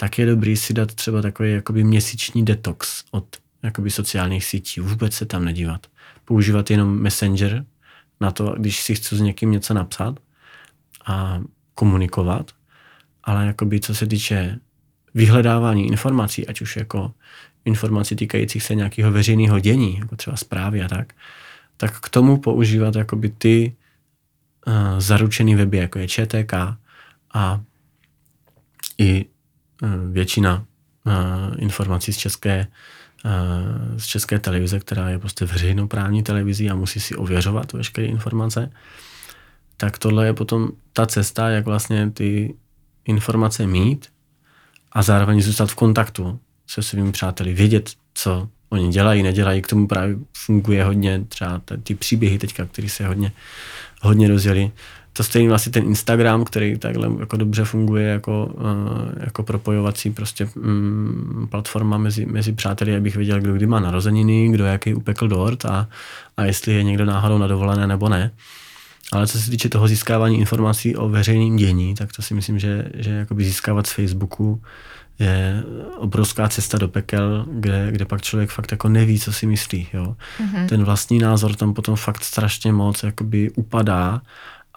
tak 0.01 0.19
je 0.19 0.27
dobrý 0.27 0.57
si 0.57 0.75
dát 0.75 0.95
třeba 0.95 1.23
takový 1.23 1.53
jakoby 1.53 1.85
měsíční 1.85 2.45
detox 2.45 3.05
od 3.11 3.37
jakoby 3.63 3.91
sociálních 3.91 4.45
sítí. 4.45 4.81
Vůbec 4.81 5.15
se 5.15 5.27
tam 5.27 5.45
nedívat. 5.45 5.87
Používat 6.25 6.71
jenom 6.71 7.03
Messenger 7.03 7.65
na 8.21 8.31
to, 8.31 8.55
když 8.59 8.83
si 8.83 8.95
chci 8.95 9.17
s 9.17 9.21
někým 9.21 9.51
něco 9.51 9.75
napsat 9.75 10.19
a 11.07 11.41
komunikovat, 11.75 12.51
ale 13.25 13.47
jakoby 13.47 13.81
co 13.81 13.95
se 13.95 14.07
týče 14.07 14.59
vyhledávání 15.15 15.87
informací, 15.87 16.47
ať 16.47 16.61
už 16.61 16.77
jako 16.77 17.13
informací 17.65 18.17
týkajících 18.17 18.63
se 18.63 18.75
nějakého 18.75 19.13
veřejného 19.13 19.61
dění, 19.61 19.99
jako 19.99 20.17
třeba 20.17 20.37
zprávy 20.37 20.83
a 20.83 20.89
tak, 20.89 21.13
tak 21.77 22.01
k 22.01 22.09
tomu 22.09 22.37
používat 22.37 22.97
jakoby 22.97 23.29
ty 23.29 23.77
uh, 24.67 24.75
zaručený 25.01 25.55
weby, 25.55 25.77
jako 25.77 25.99
je 25.99 26.09
ČTK 26.09 26.53
a 27.35 27.61
i 28.99 29.27
většina 30.11 30.65
uh, 31.05 31.13
informací 31.59 32.13
z 32.13 32.17
české, 32.17 32.67
uh, 33.25 33.99
z 33.99 34.07
české 34.07 34.39
televize, 34.39 34.79
která 34.81 35.09
je 35.09 35.19
prostě 35.19 35.45
veřejnoprávní 35.45 36.23
televizí 36.23 36.71
a 36.71 36.75
musí 36.75 37.01
si 37.01 37.17
ověřovat 37.17 37.73
veškeré 37.73 38.07
informace, 38.07 38.71
tak 39.77 39.99
tohle 39.99 40.27
je 40.27 40.33
potom 40.33 40.69
ta 40.93 41.07
cesta, 41.07 41.49
jak 41.49 41.65
vlastně 41.65 42.11
ty 42.11 42.55
informace 43.05 43.67
mít 43.67 44.09
a 44.93 45.03
zároveň 45.03 45.43
zůstat 45.43 45.71
v 45.71 45.75
kontaktu 45.75 46.41
se 46.67 46.83
svými 46.83 47.13
přáteli, 47.13 47.55
vědět, 47.55 47.91
co 48.15 48.49
oni 48.69 48.89
dělají, 48.89 49.23
nedělají, 49.23 49.63
k 49.63 49.67
tomu 49.67 49.87
právě 49.87 50.17
funguje 50.37 50.85
hodně 50.85 51.25
třeba 51.29 51.63
ty 51.83 51.95
příběhy 51.95 52.39
teďka, 52.39 52.67
které 52.67 52.89
se 52.89 53.07
hodně, 53.07 53.33
hodně 54.03 54.29
rozjeli. 54.29 54.73
To 55.19 55.25
stejný 55.25 55.49
vlastně 55.49 55.73
ten 55.73 55.85
Instagram, 55.85 56.45
který 56.45 56.79
takhle 56.79 57.11
jako 57.21 57.37
dobře 57.37 57.65
funguje 57.65 58.09
jako, 58.09 58.55
eh, 58.59 59.25
jako 59.25 59.43
propojovací 59.43 60.11
prostě 60.11 60.49
um, 60.57 61.49
platforma 61.51 61.99
mezi, 61.99 62.27
mezi 62.27 62.53
přáteli, 62.53 62.97
abych 62.97 63.17
věděl, 63.17 63.41
kdo 63.41 63.53
kdy 63.53 63.67
má 63.67 63.81
narozeniny, 63.81 64.49
kdo 64.49 64.65
jaký 64.65 64.95
upekl 64.95 65.29
dort 65.29 65.65
a, 65.65 65.89
a 66.37 66.45
jestli 66.45 66.75
je 66.75 66.83
někdo 66.83 67.05
náhodou 67.05 67.39
na 67.39 67.47
dovolené 67.47 67.87
nebo 67.87 68.09
ne. 68.09 68.31
Ale 69.13 69.27
co 69.27 69.39
se 69.39 69.51
týče 69.51 69.69
toho 69.69 69.89
získávání 69.89 70.39
informací 70.39 70.97
o 70.97 71.09
veřejném 71.09 71.57
dění, 71.57 71.95
tak 71.95 72.13
to 72.13 72.23
si 72.23 72.35
myslím, 72.35 72.59
že, 72.59 72.85
že 72.95 73.11
jakoby 73.11 73.45
získávat 73.45 73.87
z 73.87 73.93
Facebooku 73.93 74.63
je 75.19 75.63
obrovská 75.97 76.49
cesta 76.49 76.79
do 76.79 76.89
pekel, 76.89 77.47
kde, 77.53 77.89
kde 77.91 78.05
pak 78.05 78.23
člověk 78.23 78.51
fakt 78.51 78.73
jako 78.73 78.89
neví, 78.89 79.21
co 79.21 79.33
si 79.33 79.47
myslí. 79.47 79.89
Jo. 79.93 80.17
Mm-hmm. 80.41 80.69
Ten 80.69 80.85
vlastní 80.85 81.19
názor 81.19 81.55
tam 81.55 81.75
potom 81.75 81.97
fakt 81.97 82.25
strašně 82.25 82.73
moc 82.73 83.03
jakoby 83.03 83.51
upadá 83.51 84.21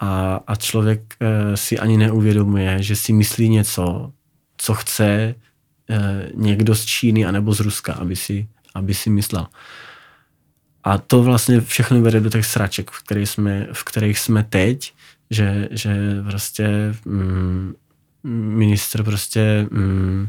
a, 0.02 0.40
a 0.46 0.56
člověk 0.56 1.14
e, 1.20 1.56
si 1.56 1.78
ani 1.78 1.96
neuvědomuje, 1.96 2.82
že 2.82 2.96
si 2.96 3.12
myslí 3.12 3.48
něco, 3.48 4.12
co 4.56 4.74
chce 4.74 5.06
e, 5.06 5.34
někdo 6.34 6.74
z 6.74 6.84
Číny 6.84 7.24
anebo 7.24 7.54
z 7.54 7.60
Ruska, 7.60 7.92
aby 7.92 8.16
si, 8.16 8.48
aby 8.74 8.94
si 8.94 9.10
myslel. 9.10 9.46
A 10.84 10.98
to 10.98 11.22
vlastně 11.22 11.60
všechno 11.60 12.00
vede 12.00 12.20
do 12.20 12.30
těch 12.30 12.46
sraček, 12.46 12.90
v 12.90 13.02
kterých 13.04 13.28
jsme, 13.28 13.66
v 13.72 13.84
kterých 13.84 14.18
jsme 14.18 14.42
teď, 14.42 14.94
že, 15.30 15.68
že 15.70 15.96
prostě 16.30 16.94
mm, 17.04 17.74
ministr 18.24 19.02
prostě 19.02 19.66
mm, 19.70 20.28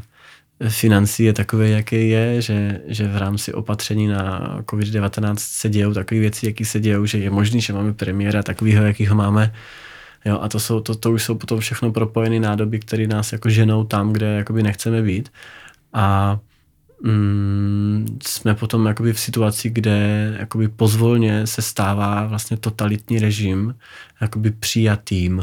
financí 0.68 1.24
je 1.24 1.32
takový, 1.32 1.70
jaký 1.70 2.08
je, 2.08 2.42
že, 2.42 2.80
že 2.86 3.08
v 3.08 3.16
rámci 3.16 3.52
opatření 3.52 4.06
na 4.06 4.58
COVID-19 4.62 5.34
se 5.38 5.68
dějou 5.68 5.94
takové 5.94 6.20
věci, 6.20 6.46
jaký 6.46 6.64
se 6.64 6.80
dějou, 6.80 7.06
že 7.06 7.18
je 7.18 7.30
možný, 7.30 7.60
že 7.60 7.72
máme 7.72 7.92
premiéra 7.92 8.42
takového, 8.42 8.86
jakýho 8.86 9.14
máme. 9.14 9.52
Jo, 10.24 10.38
a 10.42 10.48
to, 10.48 10.60
jsou, 10.60 10.80
to, 10.80 10.94
to 10.94 11.12
už 11.12 11.22
jsou 11.22 11.34
potom 11.34 11.60
všechno 11.60 11.92
propojené 11.92 12.40
nádoby, 12.40 12.78
které 12.78 13.06
nás 13.06 13.32
jako 13.32 13.50
ženou 13.50 13.84
tam, 13.84 14.12
kde 14.12 14.26
jakoby 14.26 14.62
nechceme 14.62 15.02
být. 15.02 15.32
A 15.92 16.38
mm, 17.02 18.18
jsme 18.26 18.54
potom 18.54 18.86
jakoby 18.86 19.12
v 19.12 19.20
situaci, 19.20 19.70
kde 19.70 20.36
jakoby 20.38 20.68
pozvolně 20.68 21.46
se 21.46 21.62
stává 21.62 22.26
vlastně 22.26 22.56
totalitní 22.56 23.18
režim 23.18 23.74
jakoby 24.20 24.50
přijatým 24.50 25.42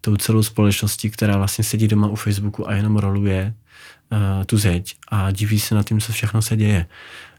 tou 0.00 0.16
celou 0.16 0.42
společností, 0.42 1.10
která 1.10 1.36
vlastně 1.36 1.64
sedí 1.64 1.88
doma 1.88 2.08
u 2.08 2.14
Facebooku 2.14 2.68
a 2.68 2.74
jenom 2.74 2.96
roluje 2.96 3.54
uh, 4.12 4.44
tu 4.44 4.58
zeď 4.58 4.96
a 5.08 5.30
diví 5.30 5.60
se 5.60 5.74
na 5.74 5.82
tím, 5.82 6.00
co 6.00 6.12
všechno 6.12 6.42
se 6.42 6.56
děje. 6.56 6.86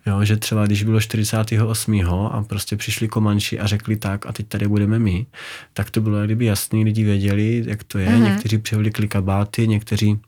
Jo, 0.06 0.24
že 0.24 0.38
třeba 0.38 0.66
když 0.66 0.84
bylo 0.84 1.02
48. 1.02 2.02
a 2.32 2.44
prostě 2.44 2.78
přišli 2.78 3.08
komanči 3.08 3.60
a 3.60 3.68
řekli 3.68 3.96
tak 3.96 4.26
a 4.26 4.32
teď 4.32 4.48
tady 4.48 4.68
budeme 4.68 5.00
my, 5.00 5.26
tak 5.74 5.92
to 5.92 6.02
bylo, 6.02 6.26
kdyby 6.26 6.46
jasný, 6.46 6.84
lidi 6.84 7.04
věděli, 7.04 7.64
jak 7.68 7.84
to 7.84 7.98
je. 7.98 8.08
Mm-hmm. 8.08 8.24
Někteří 8.24 8.58
přivlíkli 8.58 9.08
kabáty, 9.08 9.68
někteří 9.68 10.20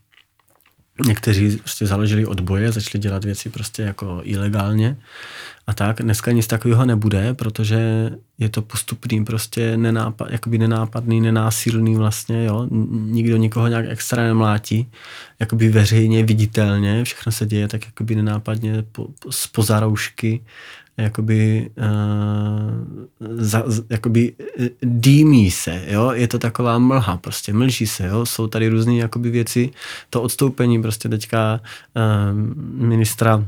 Někteří 1.06 1.56
prostě 1.56 1.86
založili 1.86 2.26
odboje, 2.26 2.72
začali 2.72 3.02
dělat 3.02 3.24
věci 3.24 3.48
prostě 3.48 3.82
jako 3.82 4.20
ilegálně 4.24 4.96
a 5.66 5.72
tak. 5.74 6.02
Dneska 6.02 6.32
nic 6.32 6.46
takového 6.46 6.84
nebude, 6.84 7.34
protože 7.34 8.10
je 8.38 8.48
to 8.48 8.62
postupný, 8.62 9.24
prostě 9.24 9.76
nenápad, 9.76 10.30
jakoby 10.30 10.58
nenápadný, 10.58 11.20
nenásilný 11.20 11.96
vlastně, 11.96 12.44
jo. 12.44 12.68
Nikdo 12.90 13.36
nikoho 13.36 13.66
nějak 13.66 13.84
extra 13.88 14.22
nemlátí, 14.22 14.90
jakoby 15.40 15.68
veřejně, 15.68 16.24
viditelně, 16.24 17.04
všechno 17.04 17.32
se 17.32 17.46
děje 17.46 17.68
tak 17.68 17.86
jakoby 17.86 18.14
nenápadně 18.14 18.82
po, 18.92 19.08
po, 19.18 19.32
z 19.32 19.46
pozaroušky, 19.46 20.40
jakoby, 21.02 21.70
uh, 21.76 23.36
za, 23.36 23.64
jakoby 23.90 24.32
uh, 24.58 24.66
dýmí 24.82 25.50
se, 25.50 25.82
jo, 25.88 26.10
je 26.10 26.28
to 26.28 26.38
taková 26.38 26.78
mlha, 26.78 27.16
prostě 27.16 27.52
mlží 27.52 27.86
se, 27.86 28.06
jo, 28.06 28.26
jsou 28.26 28.46
tady 28.46 28.68
různé 28.68 28.94
jakoby 28.94 29.30
věci, 29.30 29.70
to 30.10 30.22
odstoupení 30.22 30.82
prostě 30.82 31.08
teďka 31.08 31.60
uh, 31.96 32.38
ministra 32.86 33.44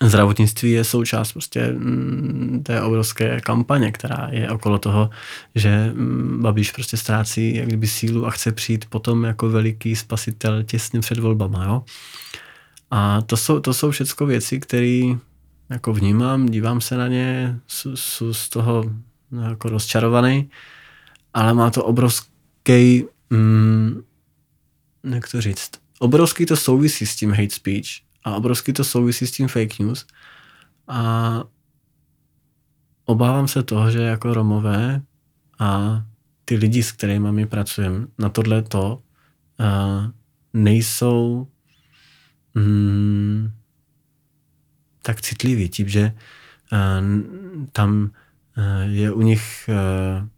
zdravotnictví 0.00 0.70
je 0.70 0.84
součást 0.84 1.32
prostě 1.32 1.72
mm, 1.72 2.60
té 2.62 2.82
obrovské 2.82 3.40
kampaně, 3.40 3.92
která 3.92 4.28
je 4.30 4.50
okolo 4.50 4.78
toho, 4.78 5.10
že 5.54 5.92
mm, 5.94 6.42
Babiš 6.42 6.72
prostě 6.72 6.96
ztrácí 6.96 7.56
jak 7.56 7.66
kdyby 7.66 7.86
sílu 7.86 8.26
a 8.26 8.30
chce 8.30 8.52
přijít 8.52 8.84
potom 8.88 9.24
jako 9.24 9.48
veliký 9.48 9.96
spasitel 9.96 10.62
těsně 10.62 11.00
před 11.00 11.18
volbama, 11.18 11.64
jo. 11.64 11.82
A 12.90 13.20
to 13.22 13.36
jsou, 13.36 13.60
to 13.60 13.74
jsou 13.74 13.90
všechno 13.90 14.26
věci, 14.26 14.60
které 14.60 15.14
jako 15.72 15.92
vnímám, 15.92 16.46
dívám 16.46 16.80
se 16.80 16.96
na 16.96 17.08
ně, 17.08 17.60
jsou 17.94 18.34
z 18.34 18.48
toho 18.48 18.84
jako 19.48 19.68
rozčarovaný, 19.68 20.50
ale 21.34 21.54
má 21.54 21.70
to 21.70 21.84
obrovský, 21.84 23.04
mm, 23.30 24.02
jak 25.04 25.28
to 25.30 25.40
říct, 25.40 25.70
obrovský 25.98 26.46
to 26.46 26.56
souvisí 26.56 27.06
s 27.06 27.16
tím 27.16 27.30
hate 27.30 27.50
speech 27.50 27.86
a 28.24 28.34
obrovský 28.34 28.72
to 28.72 28.84
souvisí 28.84 29.26
s 29.26 29.32
tím 29.32 29.48
fake 29.48 29.78
news 29.78 30.06
a 30.88 31.44
obávám 33.04 33.48
se 33.48 33.62
toho, 33.62 33.90
že 33.90 34.02
jako 34.02 34.34
Romové 34.34 35.02
a 35.58 36.02
ty 36.44 36.56
lidi, 36.56 36.82
s 36.82 36.92
kterými 36.92 37.32
my 37.32 37.46
pracujeme, 37.46 38.06
na 38.18 38.28
tohle 38.28 38.62
to 38.62 39.02
uh, 39.60 40.10
nejsou 40.52 41.48
mm, 42.54 43.50
tak 45.02 45.20
citliví, 45.20 45.68
tím, 45.68 45.88
že 45.88 46.12
uh, 46.72 46.78
tam 47.72 48.10
uh, 48.56 48.64
je 48.82 49.12
u 49.12 49.22
nich 49.22 49.68
uh, 49.68 50.28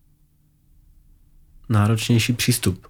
náročnější 1.68 2.32
přístup 2.32 2.86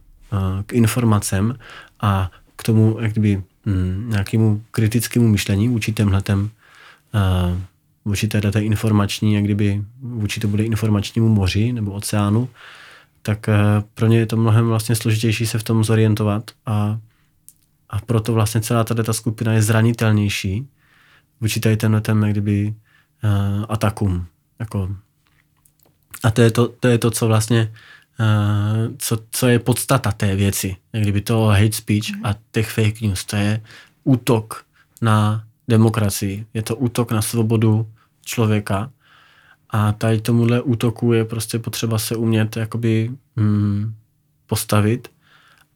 k 0.66 0.72
informacem 0.72 1.58
a 2.00 2.30
k 2.56 2.62
tomu 2.62 2.96
jak 3.00 3.12
kdyby, 3.12 3.42
mm, 3.64 4.06
nějakému 4.10 4.62
kritickému 4.70 5.28
myšlení 5.28 5.68
vůči 5.68 5.92
těmhletem 5.92 6.50
vůči 8.04 8.28
této 8.28 8.58
informační, 8.58 9.34
jak 9.34 9.44
kdyby 9.44 9.82
vůči 10.00 10.40
to 10.40 10.48
bude 10.48 10.64
informačnímu 10.64 11.28
moři 11.28 11.72
nebo 11.72 11.92
oceánu, 11.92 12.48
tak 13.22 13.46
pro 13.94 14.06
ně 14.06 14.18
je 14.18 14.26
to 14.26 14.36
mnohem 14.36 14.66
vlastně 14.66 14.96
složitější 14.96 15.46
se 15.46 15.58
v 15.58 15.62
tom 15.62 15.84
zorientovat 15.84 16.50
a, 16.66 16.98
a 17.90 18.00
proto 18.00 18.32
vlastně 18.32 18.60
celá 18.60 18.84
tato 18.84 19.14
skupina 19.14 19.52
je 19.52 19.62
zranitelnější 19.62 20.68
vůči 21.40 21.60
tady 21.60 21.76
tenhle 21.76 22.02
jak 22.08 22.30
kdyby 22.30 22.74
uh, 23.24 23.64
atakům. 23.68 24.26
Jako. 24.58 24.96
A 26.22 26.30
to 26.30 26.42
je 26.42 26.50
to, 26.50 26.68
to 26.68 26.88
je 26.88 26.98
to, 26.98 27.10
co 27.10 27.26
vlastně 27.26 27.72
uh, 28.20 28.94
co, 28.98 29.18
co 29.30 29.48
je 29.48 29.58
podstata 29.58 30.12
té 30.12 30.36
věci, 30.36 30.76
jak 30.92 31.02
kdyby 31.02 31.20
toho 31.20 31.46
hate 31.48 31.72
speech 31.72 32.04
a 32.24 32.34
těch 32.52 32.70
fake 32.70 33.00
news, 33.00 33.24
to 33.24 33.36
je 33.36 33.60
útok 34.04 34.66
na 35.02 35.44
demokracii, 35.68 36.46
je 36.54 36.62
to 36.62 36.76
útok 36.76 37.12
na 37.12 37.22
svobodu 37.22 37.92
člověka 38.24 38.90
a 39.70 39.92
tady 39.92 40.20
tomuhle 40.20 40.62
útoku 40.62 41.12
je 41.12 41.24
prostě 41.24 41.58
potřeba 41.58 41.98
se 41.98 42.16
umět 42.16 42.56
jakoby 42.56 43.10
hmm, 43.36 43.94
postavit 44.46 45.08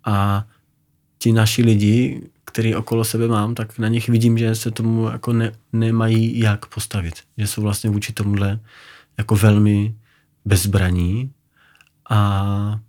a 0.05 0.47
ti 1.19 1.33
naši 1.33 1.63
lidi, 1.63 2.23
který 2.49 2.75
okolo 2.75 3.05
sebe 3.05 3.29
mám, 3.29 3.55
tak 3.55 3.79
na 3.79 3.89
nich 3.89 4.09
vidím, 4.09 4.39
že 4.39 4.55
se 4.55 4.71
tomu 4.71 5.09
jako 5.09 5.33
ne, 5.33 5.53
nemají 5.73 6.39
jak 6.39 6.67
postavit. 6.67 7.15
Že 7.39 7.47
jsou 7.47 7.63
vlastně 7.63 7.91
vůči 7.91 8.13
tomuhle 8.13 8.61
jako 9.19 9.37
velmi 9.37 9.95
bezbraní 10.45 11.33
a, 12.11 12.81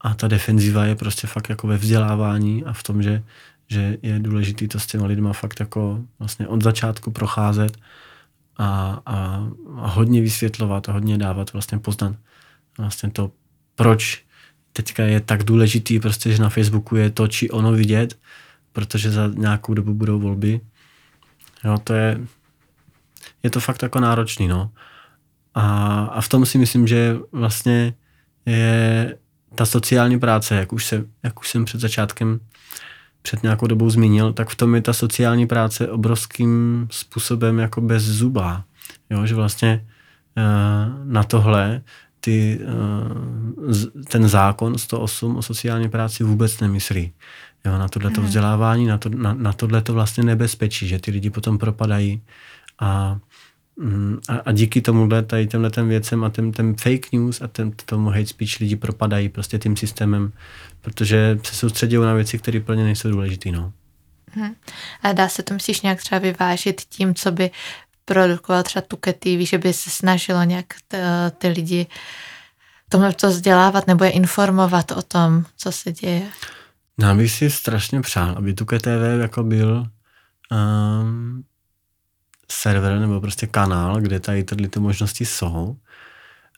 a 0.00 0.14
ta 0.14 0.28
defenziva 0.28 0.84
je 0.84 0.94
prostě 0.96 1.26
fakt 1.26 1.48
jako 1.48 1.66
ve 1.66 1.76
vzdělávání 1.76 2.64
a 2.64 2.72
v 2.72 2.82
tom, 2.82 3.02
že, 3.02 3.22
že 3.66 3.98
je 4.02 4.18
důležité 4.18 4.68
to 4.68 4.80
s 4.80 4.86
těma 4.86 5.06
lidma 5.06 5.32
fakt 5.32 5.60
jako 5.60 6.04
vlastně 6.18 6.48
od 6.48 6.62
začátku 6.62 7.10
procházet 7.10 7.78
a, 8.56 9.02
a, 9.06 9.48
a 9.76 9.86
hodně 9.88 10.20
vysvětlovat 10.22 10.88
a 10.88 10.92
hodně 10.92 11.18
dávat 11.18 11.52
vlastně 11.52 11.78
poznat 11.78 12.16
vlastně 12.78 13.10
to, 13.10 13.30
proč 13.74 14.27
teďka 14.72 15.02
je 15.02 15.20
tak 15.20 15.42
důležitý 15.42 16.00
prostě, 16.00 16.32
že 16.32 16.42
na 16.42 16.48
Facebooku 16.48 16.96
je 16.96 17.10
to 17.10 17.28
či 17.28 17.50
ono 17.50 17.72
vidět, 17.72 18.18
protože 18.72 19.10
za 19.10 19.30
nějakou 19.34 19.74
dobu 19.74 19.94
budou 19.94 20.18
volby. 20.18 20.60
Jo, 21.64 21.78
to 21.84 21.94
je, 21.94 22.20
je 23.42 23.50
to 23.50 23.60
fakt 23.60 23.82
jako 23.82 24.00
náročný, 24.00 24.48
no. 24.48 24.70
A, 25.54 26.00
a 26.04 26.20
v 26.20 26.28
tom 26.28 26.46
si 26.46 26.58
myslím, 26.58 26.86
že 26.86 27.16
vlastně 27.32 27.94
je 28.46 29.16
ta 29.54 29.66
sociální 29.66 30.18
práce, 30.18 30.54
jak 30.54 30.72
už, 30.72 30.86
se, 30.86 31.04
jak 31.22 31.40
už 31.40 31.48
jsem 31.48 31.64
před 31.64 31.80
začátkem 31.80 32.40
před 33.22 33.42
nějakou 33.42 33.66
dobou 33.66 33.90
zmínil, 33.90 34.32
tak 34.32 34.48
v 34.48 34.56
tom 34.56 34.74
je 34.74 34.82
ta 34.82 34.92
sociální 34.92 35.46
práce 35.46 35.88
obrovským 35.88 36.86
způsobem 36.90 37.58
jako 37.58 37.80
bez 37.80 38.02
zuba. 38.02 38.64
Jo, 39.10 39.26
že 39.26 39.34
vlastně 39.34 39.86
uh, 40.36 41.04
na 41.04 41.24
tohle 41.24 41.82
ty, 42.28 42.58
uh, 43.68 44.02
ten 44.08 44.28
zákon 44.28 44.78
108 44.78 45.36
o 45.36 45.42
sociální 45.42 45.88
práci 45.88 46.24
vůbec 46.24 46.60
nemyslí. 46.60 47.12
Jo, 47.64 47.78
na 47.78 47.88
tohleto 47.88 48.20
hmm. 48.20 48.26
vzdělávání, 48.26 48.86
na, 48.86 48.98
to, 48.98 49.08
na, 49.08 49.34
na 49.34 49.52
tohleto 49.52 49.94
vlastně 49.94 50.24
nebezpečí, 50.24 50.88
že 50.88 50.98
ty 50.98 51.10
lidi 51.10 51.30
potom 51.30 51.58
propadají 51.58 52.22
a 52.80 53.18
Mm, 53.80 54.18
a, 54.28 54.36
a 54.36 54.52
díky 54.52 54.80
tomu 54.80 55.08
tady 55.26 55.46
těmhle 55.46 55.70
těm 55.70 55.88
věcem 55.88 56.24
a 56.24 56.30
těm, 56.30 56.52
těm 56.52 56.74
fake 56.74 57.12
news 57.12 57.42
a 57.42 57.46
těm, 57.46 57.72
tomu 57.72 58.10
hate 58.10 58.26
speech 58.26 58.60
lidi 58.60 58.76
propadají 58.76 59.28
prostě 59.28 59.58
tím 59.58 59.76
systémem, 59.76 60.32
protože 60.80 61.38
se 61.42 61.54
soustředí 61.54 61.96
na 61.96 62.14
věci, 62.14 62.38
které 62.38 62.60
plně 62.60 62.84
nejsou 62.84 63.10
důležité. 63.10 63.50
No. 63.50 63.72
Hmm. 64.32 64.54
A 65.02 65.12
dá 65.12 65.28
se 65.28 65.42
to 65.42 65.54
myslíš 65.54 65.80
nějak 65.80 65.98
třeba 65.98 66.18
vyvážit 66.18 66.80
tím, 66.80 67.14
co 67.14 67.32
by 67.32 67.50
produkoval 68.08 68.62
třeba 68.62 68.82
Tuke 68.88 69.12
TV, 69.12 69.40
že 69.48 69.58
by 69.58 69.72
se 69.72 69.90
snažilo 69.90 70.42
nějak 70.42 70.66
t, 70.88 71.30
ty 71.38 71.48
lidi 71.48 71.86
tomu 72.88 73.12
to 73.12 73.28
vzdělávat 73.28 73.86
nebo 73.86 74.04
je 74.04 74.10
informovat 74.10 74.92
o 74.92 75.02
tom, 75.02 75.44
co 75.56 75.72
se 75.72 75.92
děje? 75.92 76.22
Já 77.00 77.14
bych 77.14 77.32
si 77.32 77.50
strašně 77.50 78.00
přál, 78.00 78.34
aby 78.38 78.54
Tuke 78.54 78.78
TV 78.78 79.20
jako 79.20 79.42
byl 79.42 79.86
um, 80.50 81.44
server 82.52 82.98
nebo 82.98 83.20
prostě 83.20 83.46
kanál, 83.46 84.00
kde 84.00 84.20
tady 84.20 84.44
tyhle 84.44 84.68
ty 84.68 84.80
možnosti 84.80 85.24
jsou. 85.24 85.76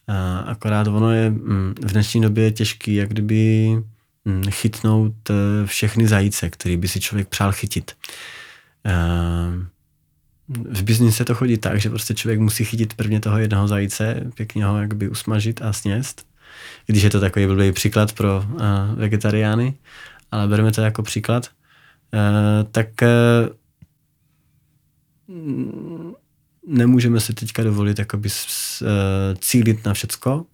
A 0.07 0.39
akorát 0.39 0.87
ono 0.87 1.11
je 1.11 1.29
mm, 1.29 1.75
v 1.81 1.91
dnešní 1.91 2.21
době 2.21 2.51
těžký, 2.51 2.95
jak 2.95 3.09
kdyby 3.09 3.69
mm, 4.25 4.43
chytnout 4.49 5.29
e, 5.29 5.33
všechny 5.65 6.07
zajíce, 6.07 6.49
který 6.49 6.77
by 6.77 6.87
si 6.87 6.99
člověk 6.99 7.27
přál 7.27 7.51
chytit. 7.51 7.95
V 10.69 10.83
biznise 10.83 11.25
to 11.25 11.35
chodí 11.35 11.57
tak, 11.57 11.81
že 11.81 11.89
prostě 11.89 12.13
člověk 12.13 12.39
musí 12.39 12.65
chytit 12.65 12.93
prvně 12.93 13.19
toho 13.19 13.37
jednoho 13.37 13.67
zajíce, 13.67 14.31
pěkně 14.35 14.65
ho 14.65 14.81
jakby 14.81 15.09
usmažit 15.09 15.61
a 15.61 15.73
sněst. 15.73 16.27
Když 16.85 17.03
je 17.03 17.09
to 17.09 17.19
takový 17.19 17.47
blbý 17.47 17.71
příklad 17.71 18.13
pro 18.13 18.45
vegetariány, 18.95 19.73
ale 20.31 20.47
bereme 20.47 20.71
to 20.71 20.81
jako 20.81 21.03
příklad, 21.03 21.49
tak 22.71 23.03
e, 23.03 23.07
nemůžeme 26.67 27.19
si 27.19 27.33
teďka 27.33 27.63
dovolit 27.63 27.99
jakoby 27.99 28.29
eh, 28.29 28.85
cílit 29.39 29.85
na 29.85 29.93
všecko. 29.93 30.45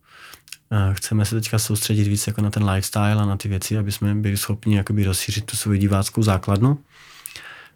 Eh, 0.71 0.93
chceme 0.93 1.25
se 1.25 1.36
teďka 1.36 1.60
soustředit 1.60 2.07
víc 2.07 2.27
jako 2.27 2.41
na 2.41 2.49
ten 2.49 2.69
lifestyle 2.69 3.13
a 3.13 3.25
na 3.25 3.38
ty 3.38 3.49
věci, 3.49 3.77
aby 3.77 3.91
jsme 3.91 4.15
byli 4.15 4.38
schopni 4.38 4.75
jakoby 4.75 5.03
rozšířit 5.03 5.45
tu 5.45 5.57
svoji 5.57 5.79
diváckou 5.79 6.23
základnu. 6.23 6.77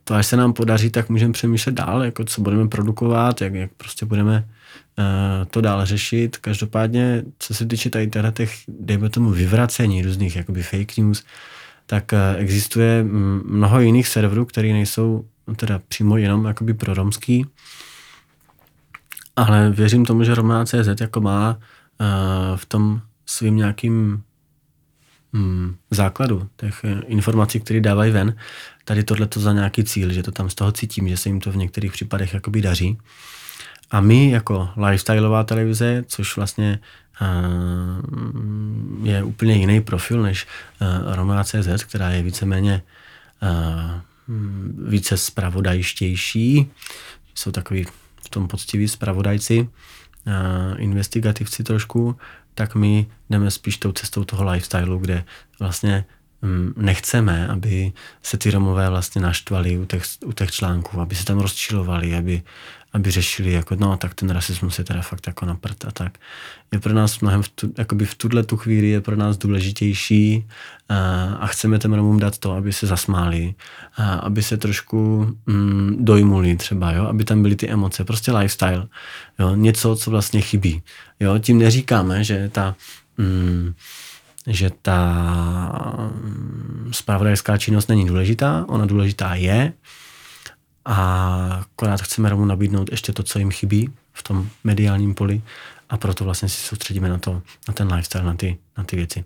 To 0.03 0.15
až 0.15 0.27
se 0.27 0.37
nám 0.37 0.53
podaří, 0.53 0.89
tak 0.89 1.09
můžeme 1.09 1.33
přemýšlet 1.33 1.75
dál, 1.75 2.03
jako 2.03 2.23
co 2.23 2.41
budeme 2.41 2.67
produkovat, 2.67 3.41
jak, 3.41 3.53
jak 3.53 3.71
prostě 3.77 4.05
budeme 4.05 4.47
uh, 4.97 5.45
to 5.47 5.61
dál 5.61 5.85
řešit. 5.85 6.37
Každopádně, 6.37 7.23
co 7.39 7.53
se 7.53 7.65
týče 7.65 7.89
tady 7.89 8.09
těch, 8.33 8.53
dejme 8.67 9.09
tomu, 9.09 9.29
vyvracení 9.29 10.01
různých 10.01 10.35
jakoby 10.35 10.63
fake 10.63 10.97
news, 10.97 11.23
tak 11.85 12.11
uh, 12.13 12.41
existuje 12.41 13.03
mnoho 13.45 13.79
jiných 13.79 14.07
serverů, 14.07 14.45
které 14.45 14.67
nejsou 14.67 15.25
teda 15.55 15.81
přímo 15.87 16.17
jenom 16.17 16.45
jakoby 16.45 16.73
pro 16.73 16.93
romský, 16.93 17.45
ale 19.35 19.71
věřím 19.71 20.05
tomu, 20.05 20.23
že 20.23 20.35
Romana.cz 20.35 21.01
jako 21.01 21.21
má 21.21 21.57
uh, 21.57 22.57
v 22.57 22.65
tom 22.65 23.01
svým 23.25 23.55
nějakým 23.55 24.23
um, 25.33 25.75
základu 25.91 26.47
těch 26.57 26.85
informací, 27.05 27.59
které 27.59 27.81
dávají 27.81 28.11
ven, 28.11 28.35
tady 28.85 29.03
tohle 29.03 29.27
to 29.27 29.39
za 29.39 29.53
nějaký 29.53 29.83
cíl, 29.83 30.13
že 30.13 30.23
to 30.23 30.31
tam 30.31 30.49
z 30.49 30.55
toho 30.55 30.71
cítím, 30.71 31.09
že 31.09 31.17
se 31.17 31.29
jim 31.29 31.39
to 31.39 31.51
v 31.51 31.57
některých 31.57 31.91
případech 31.91 32.33
jakoby 32.33 32.61
daří. 32.61 32.97
A 33.91 34.01
my 34.01 34.31
jako 34.31 34.69
lifestyleová 34.77 35.43
televize, 35.43 36.03
což 36.07 36.35
vlastně 36.35 36.79
uh, 37.21 39.07
je 39.07 39.23
úplně 39.23 39.55
jiný 39.55 39.81
profil 39.81 40.21
než 40.21 40.47
uh, 40.81 41.15
Romana.cz, 41.15 41.83
která 41.83 42.09
je 42.09 42.23
víceméně 42.23 42.81
uh, 43.41 44.01
více 44.89 45.17
spravodajštější. 45.17 46.71
Jsou 47.35 47.51
takový 47.51 47.85
v 48.23 48.29
tom 48.29 48.47
poctiví 48.47 48.87
spravodajci, 48.87 49.69
investigativci 50.77 51.63
trošku, 51.63 52.15
tak 52.53 52.75
my 52.75 53.07
jdeme 53.29 53.51
spíš 53.51 53.77
tou 53.77 53.91
cestou 53.91 54.23
toho 54.23 54.51
lifestylu, 54.51 54.97
kde 54.97 55.23
vlastně 55.59 56.05
nechceme, 56.75 57.47
aby 57.47 57.93
se 58.21 58.37
ty 58.37 58.51
Romové 58.51 58.89
vlastně 58.89 59.21
naštvali 59.21 59.77
u 59.77 59.85
těch, 59.85 60.03
u 60.25 60.31
těch 60.31 60.51
článků, 60.51 61.01
aby 61.01 61.15
se 61.15 61.25
tam 61.25 61.39
rozčilovali, 61.39 62.15
aby, 62.15 62.41
aby 62.93 63.11
řešili, 63.11 63.51
jako 63.51 63.75
no, 63.79 63.97
tak 63.97 64.13
ten 64.13 64.29
rasismus 64.29 64.79
je 64.79 64.83
teda 64.83 65.01
fakt 65.01 65.27
jako 65.27 65.45
na 65.45 65.55
prd 65.55 65.85
a 65.85 65.91
tak. 65.91 66.17
Je 66.71 66.79
pro 66.79 66.93
nás 66.93 67.19
mnohem, 67.19 67.43
v 67.43 67.49
jakoby 67.77 68.05
v 68.05 68.15
tuhle 68.15 68.43
tu 68.43 68.57
chvíli 68.57 68.87
je 68.87 69.01
pro 69.01 69.15
nás 69.15 69.37
důležitější 69.37 70.47
a, 70.89 71.23
a 71.39 71.47
chceme 71.47 71.79
těm 71.79 71.93
Romům 71.93 72.19
dát 72.19 72.37
to, 72.37 72.51
aby 72.51 72.73
se 72.73 72.87
zasmáli, 72.87 73.55
a 73.95 74.13
aby 74.13 74.43
se 74.43 74.57
trošku 74.57 75.27
mm, 75.45 75.97
dojmuli 75.99 76.55
třeba, 76.55 76.91
jo, 76.91 77.05
aby 77.05 77.23
tam 77.23 77.41
byly 77.41 77.55
ty 77.55 77.69
emoce, 77.69 78.03
prostě 78.03 78.31
lifestyle, 78.31 78.87
jo, 79.39 79.55
něco, 79.55 79.95
co 79.95 80.11
vlastně 80.11 80.41
chybí. 80.41 80.81
Jo, 81.19 81.39
tím 81.39 81.59
neříkáme, 81.59 82.23
že 82.23 82.49
ta 82.49 82.75
mm, 83.17 83.73
že 84.47 84.71
ta 84.81 85.23
spravodajská 86.91 87.57
činnost 87.57 87.89
není 87.89 88.07
důležitá, 88.07 88.65
ona 88.67 88.85
důležitá 88.85 89.35
je, 89.35 89.73
a 90.85 91.59
akorát 91.61 92.01
chceme 92.01 92.29
Romu 92.29 92.45
nabídnout 92.45 92.91
ještě 92.91 93.13
to, 93.13 93.23
co 93.23 93.39
jim 93.39 93.51
chybí 93.51 93.89
v 94.13 94.23
tom 94.23 94.49
mediálním 94.63 95.15
poli 95.15 95.41
a 95.89 95.97
proto 95.97 96.23
vlastně 96.23 96.49
si 96.49 96.61
soustředíme 96.61 97.09
na, 97.09 97.17
to, 97.17 97.41
na 97.67 97.73
ten 97.73 97.93
lifestyle, 97.93 98.23
na 98.23 98.35
ty, 98.35 98.57
na 98.77 98.83
ty 98.83 98.95
věci. 98.95 99.23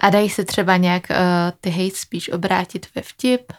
A 0.00 0.10
dají 0.10 0.30
se 0.30 0.44
třeba 0.44 0.76
nějak 0.76 1.02
uh, 1.10 1.16
ty 1.60 1.70
hate 1.70 1.96
speech 1.96 2.24
obrátit 2.32 2.86
ve 2.94 3.02
vtip? 3.02 3.52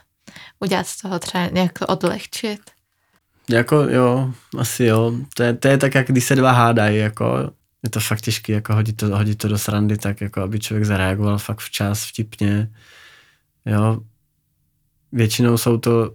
Udělat 0.60 0.86
z 0.86 1.02
toho 1.02 1.18
třeba 1.18 1.46
nějak 1.46 1.72
odlehčit? 1.88 2.60
Jako 3.50 3.76
jo, 3.76 4.32
asi 4.58 4.84
jo. 4.84 5.12
To 5.34 5.42
je, 5.42 5.52
to 5.54 5.68
je 5.68 5.78
tak, 5.78 5.94
jak 5.94 6.06
když 6.06 6.24
se 6.24 6.36
dva 6.36 6.52
hádají, 6.52 6.98
jako 6.98 7.50
je 7.82 7.90
to 7.90 8.00
fakt 8.00 8.20
těžké 8.20 8.52
jako 8.52 8.74
hodit 8.74 8.96
to, 8.96 9.16
hodit 9.16 9.38
to 9.38 9.48
do 9.48 9.58
srandy, 9.58 9.98
tak 9.98 10.20
jako 10.20 10.40
aby 10.40 10.60
člověk 10.60 10.84
zareagoval 10.84 11.38
fakt 11.38 11.60
včas, 11.60 12.04
vtipně. 12.04 12.70
Jo. 13.66 14.00
Většinou 15.12 15.58
jsou 15.58 15.78
to 15.78 16.14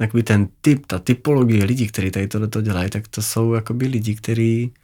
jakoby 0.00 0.22
ten 0.22 0.48
typ, 0.60 0.86
ta 0.86 0.98
typologie 0.98 1.64
lidí, 1.64 1.86
kteří 1.86 2.10
tady 2.10 2.28
tohle 2.28 2.48
dělají, 2.62 2.90
tak 2.90 3.08
to 3.08 3.22
jsou 3.22 3.54
jakoby 3.54 3.86
lidi, 3.86 4.14
kteří 4.14 4.74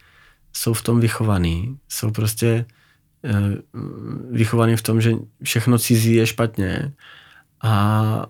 jsou 0.53 0.75
v 0.75 0.83
tom 0.83 1.01
vychovaní. 1.01 1.79
Jsou 1.89 2.11
prostě 2.11 2.65
uh, 3.25 3.55
vychovaní 4.31 4.77
v 4.77 4.83
tom, 4.83 5.01
že 5.01 5.13
všechno 5.43 5.79
cizí 5.79 6.15
je 6.15 6.27
špatně 6.27 6.93
a, 7.63 8.27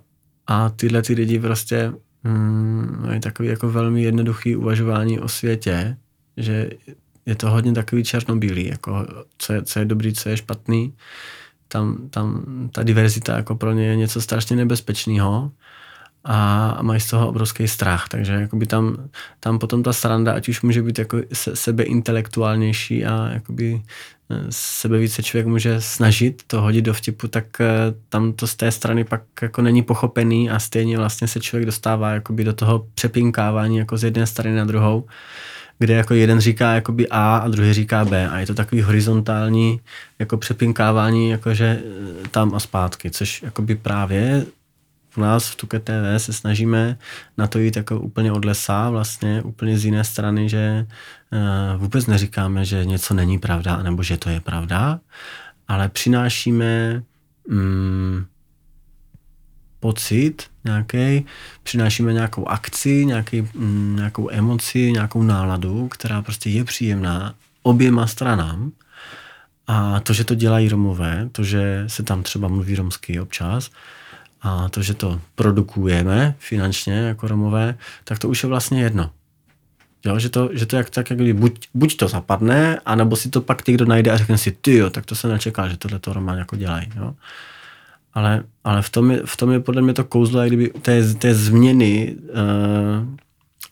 a 0.46 0.68
tyhle 0.70 1.02
ty 1.02 1.14
lidi 1.14 1.40
prostě 1.40 1.92
mm, 2.24 3.06
mají 3.06 3.20
takový 3.20 3.48
jako 3.48 3.70
velmi 3.70 4.02
jednoduchý 4.02 4.56
uvažování 4.56 5.20
o 5.20 5.28
světě, 5.28 5.96
že 6.36 6.70
je 7.30 7.36
to 7.36 7.50
hodně 7.50 7.72
takový 7.72 8.04
černobílý, 8.04 8.66
jako 8.66 9.06
co 9.38 9.52
je, 9.52 9.62
co 9.62 9.78
je 9.78 9.84
dobrý, 9.84 10.14
co 10.14 10.28
je 10.28 10.36
špatný. 10.36 10.94
Tam, 11.68 12.08
tam 12.10 12.44
ta 12.72 12.82
diverzita 12.82 13.36
jako 13.36 13.54
pro 13.54 13.72
ně 13.72 13.86
je 13.86 13.96
něco 13.96 14.20
strašně 14.20 14.56
nebezpečného 14.56 15.50
a 16.24 16.78
mají 16.82 17.00
z 17.00 17.10
toho 17.10 17.28
obrovský 17.28 17.68
strach, 17.68 18.08
takže 18.08 18.32
jakoby 18.32 18.66
tam, 18.66 18.96
tam 19.40 19.58
potom 19.58 19.82
ta 19.82 19.92
sranda, 19.92 20.32
ať 20.32 20.48
už 20.48 20.62
může 20.62 20.82
být 20.82 20.98
jako 20.98 21.18
se, 21.32 21.56
sebeintelektuálnější 21.56 23.04
a 23.04 23.30
jakoby 23.32 23.82
eh, 24.30 24.36
sebe 24.50 24.98
více 24.98 25.22
člověk 25.22 25.46
může 25.46 25.80
snažit 25.80 26.42
to 26.46 26.60
hodit 26.60 26.82
do 26.82 26.94
vtipu, 26.94 27.28
tak 27.28 27.60
eh, 27.60 27.68
tam 28.08 28.32
to 28.32 28.46
z 28.46 28.56
té 28.56 28.70
strany 28.72 29.04
pak 29.04 29.22
jako 29.42 29.62
není 29.62 29.82
pochopený 29.82 30.50
a 30.50 30.58
stejně 30.58 30.98
vlastně 30.98 31.28
se 31.28 31.40
člověk 31.40 31.66
dostává 31.66 32.10
jakoby 32.10 32.44
do 32.44 32.52
toho 32.52 32.86
přepinkávání 32.94 33.78
jako 33.78 33.96
z 33.96 34.04
jedné 34.04 34.26
strany 34.26 34.56
na 34.56 34.64
druhou 34.64 35.06
kde 35.80 35.94
jako 35.94 36.14
jeden 36.14 36.40
říká 36.40 36.74
jakoby 36.74 37.08
A 37.08 37.36
a 37.36 37.48
druhý 37.48 37.72
říká 37.72 38.04
B. 38.04 38.28
A 38.28 38.38
je 38.38 38.46
to 38.46 38.54
takový 38.54 38.82
horizontální 38.82 39.80
jako 40.18 40.36
přepinkávání 40.36 41.30
jakože 41.30 41.82
eh, 41.84 42.28
tam 42.28 42.54
a 42.54 42.60
zpátky, 42.60 43.10
což 43.10 43.42
jakoby 43.42 43.74
právě 43.74 44.46
u 45.16 45.20
nás 45.20 45.48
v 45.48 45.56
Tuke 45.56 45.78
TV 45.78 45.92
se 46.16 46.32
snažíme 46.32 46.98
na 47.38 47.46
to 47.46 47.58
jít 47.58 47.76
jako 47.76 48.00
úplně 48.00 48.32
od 48.32 48.44
lesa, 48.44 48.90
vlastně 48.90 49.42
úplně 49.42 49.78
z 49.78 49.84
jiné 49.84 50.04
strany, 50.04 50.48
že 50.48 50.86
uh, 51.32 51.80
vůbec 51.80 52.06
neříkáme, 52.06 52.64
že 52.64 52.84
něco 52.84 53.14
není 53.14 53.38
pravda, 53.38 53.82
nebo 53.82 54.02
že 54.02 54.16
to 54.16 54.30
je 54.30 54.40
pravda, 54.40 55.00
ale 55.68 55.88
přinášíme 55.88 57.02
um, 57.48 58.26
pocit 59.80 60.42
nějaký, 60.64 61.26
přinášíme 61.62 62.12
nějakou 62.12 62.48
akci, 62.48 63.06
nějaký, 63.06 63.40
um, 63.40 63.96
nějakou 63.96 64.30
emoci, 64.30 64.92
nějakou 64.92 65.22
náladu, 65.22 65.88
která 65.88 66.22
prostě 66.22 66.50
je 66.50 66.64
příjemná 66.64 67.34
oběma 67.62 68.06
stranám. 68.06 68.72
A 69.66 70.00
to, 70.00 70.12
že 70.12 70.24
to 70.24 70.34
dělají 70.34 70.68
Romové, 70.68 71.28
to, 71.32 71.44
že 71.44 71.84
se 71.86 72.02
tam 72.02 72.22
třeba 72.22 72.48
mluví 72.48 72.74
romsky 72.74 73.20
občas, 73.20 73.70
a 74.42 74.68
to, 74.68 74.82
že 74.82 74.94
to 74.94 75.20
produkujeme 75.34 76.34
finančně 76.38 76.94
jako 76.94 77.28
Romové, 77.28 77.74
tak 78.04 78.18
to 78.18 78.28
už 78.28 78.42
je 78.42 78.48
vlastně 78.48 78.82
jedno. 78.82 79.10
Jo, 80.04 80.18
že 80.18 80.28
to, 80.28 80.50
že 80.52 80.66
to 80.66 80.76
jak, 80.76 80.90
tak 80.90 81.10
jak 81.10 81.34
buď, 81.34 81.68
buď 81.74 81.96
to 81.96 82.08
zapadne, 82.08 82.78
anebo 82.84 83.16
si 83.16 83.30
to 83.30 83.40
pak 83.40 83.66
někdo 83.66 83.84
najde 83.84 84.10
a 84.10 84.16
řekne 84.16 84.38
si, 84.38 84.50
ty 84.50 84.76
jo, 84.76 84.90
tak 84.90 85.06
to 85.06 85.14
se 85.14 85.28
nečeká, 85.28 85.68
že 85.68 85.76
tohle 85.76 85.98
to 85.98 86.12
Román 86.12 86.38
jako 86.38 86.56
dělají. 86.56 86.88
Jo. 86.96 87.14
Ale, 88.14 88.44
ale 88.64 88.82
v, 88.82 88.90
tom 88.90 89.10
je, 89.10 89.22
v 89.24 89.36
tom 89.36 89.50
je 89.52 89.60
podle 89.60 89.82
mě 89.82 89.92
to 89.92 90.04
kouzlo, 90.04 90.46
kdyby 90.46 90.68
té, 90.68 91.14
té 91.14 91.34
změny 91.34 92.16
uh, 92.16 93.06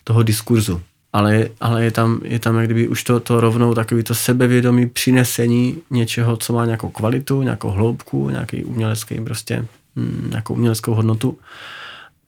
toho 0.04 0.22
diskurzu. 0.22 0.80
Ale, 1.12 1.48
ale 1.60 1.84
je, 1.84 1.90
tam, 1.90 2.20
je 2.24 2.38
tam 2.38 2.56
jak 2.56 2.66
kdyby 2.66 2.88
už 2.88 3.04
to, 3.04 3.20
to 3.20 3.40
rovnou 3.40 3.74
takový 3.74 4.02
to 4.02 4.14
sebevědomí 4.14 4.86
přinesení 4.88 5.78
něčeho, 5.90 6.36
co 6.36 6.52
má 6.52 6.64
nějakou 6.64 6.88
kvalitu, 6.88 7.42
nějakou 7.42 7.70
hloubku, 7.70 8.30
nějaký 8.30 8.64
umělecký 8.64 9.20
prostě 9.20 9.64
Mm, 9.98 10.28
nějakou 10.30 10.54
uměleckou 10.54 10.94
hodnotu. 10.94 11.38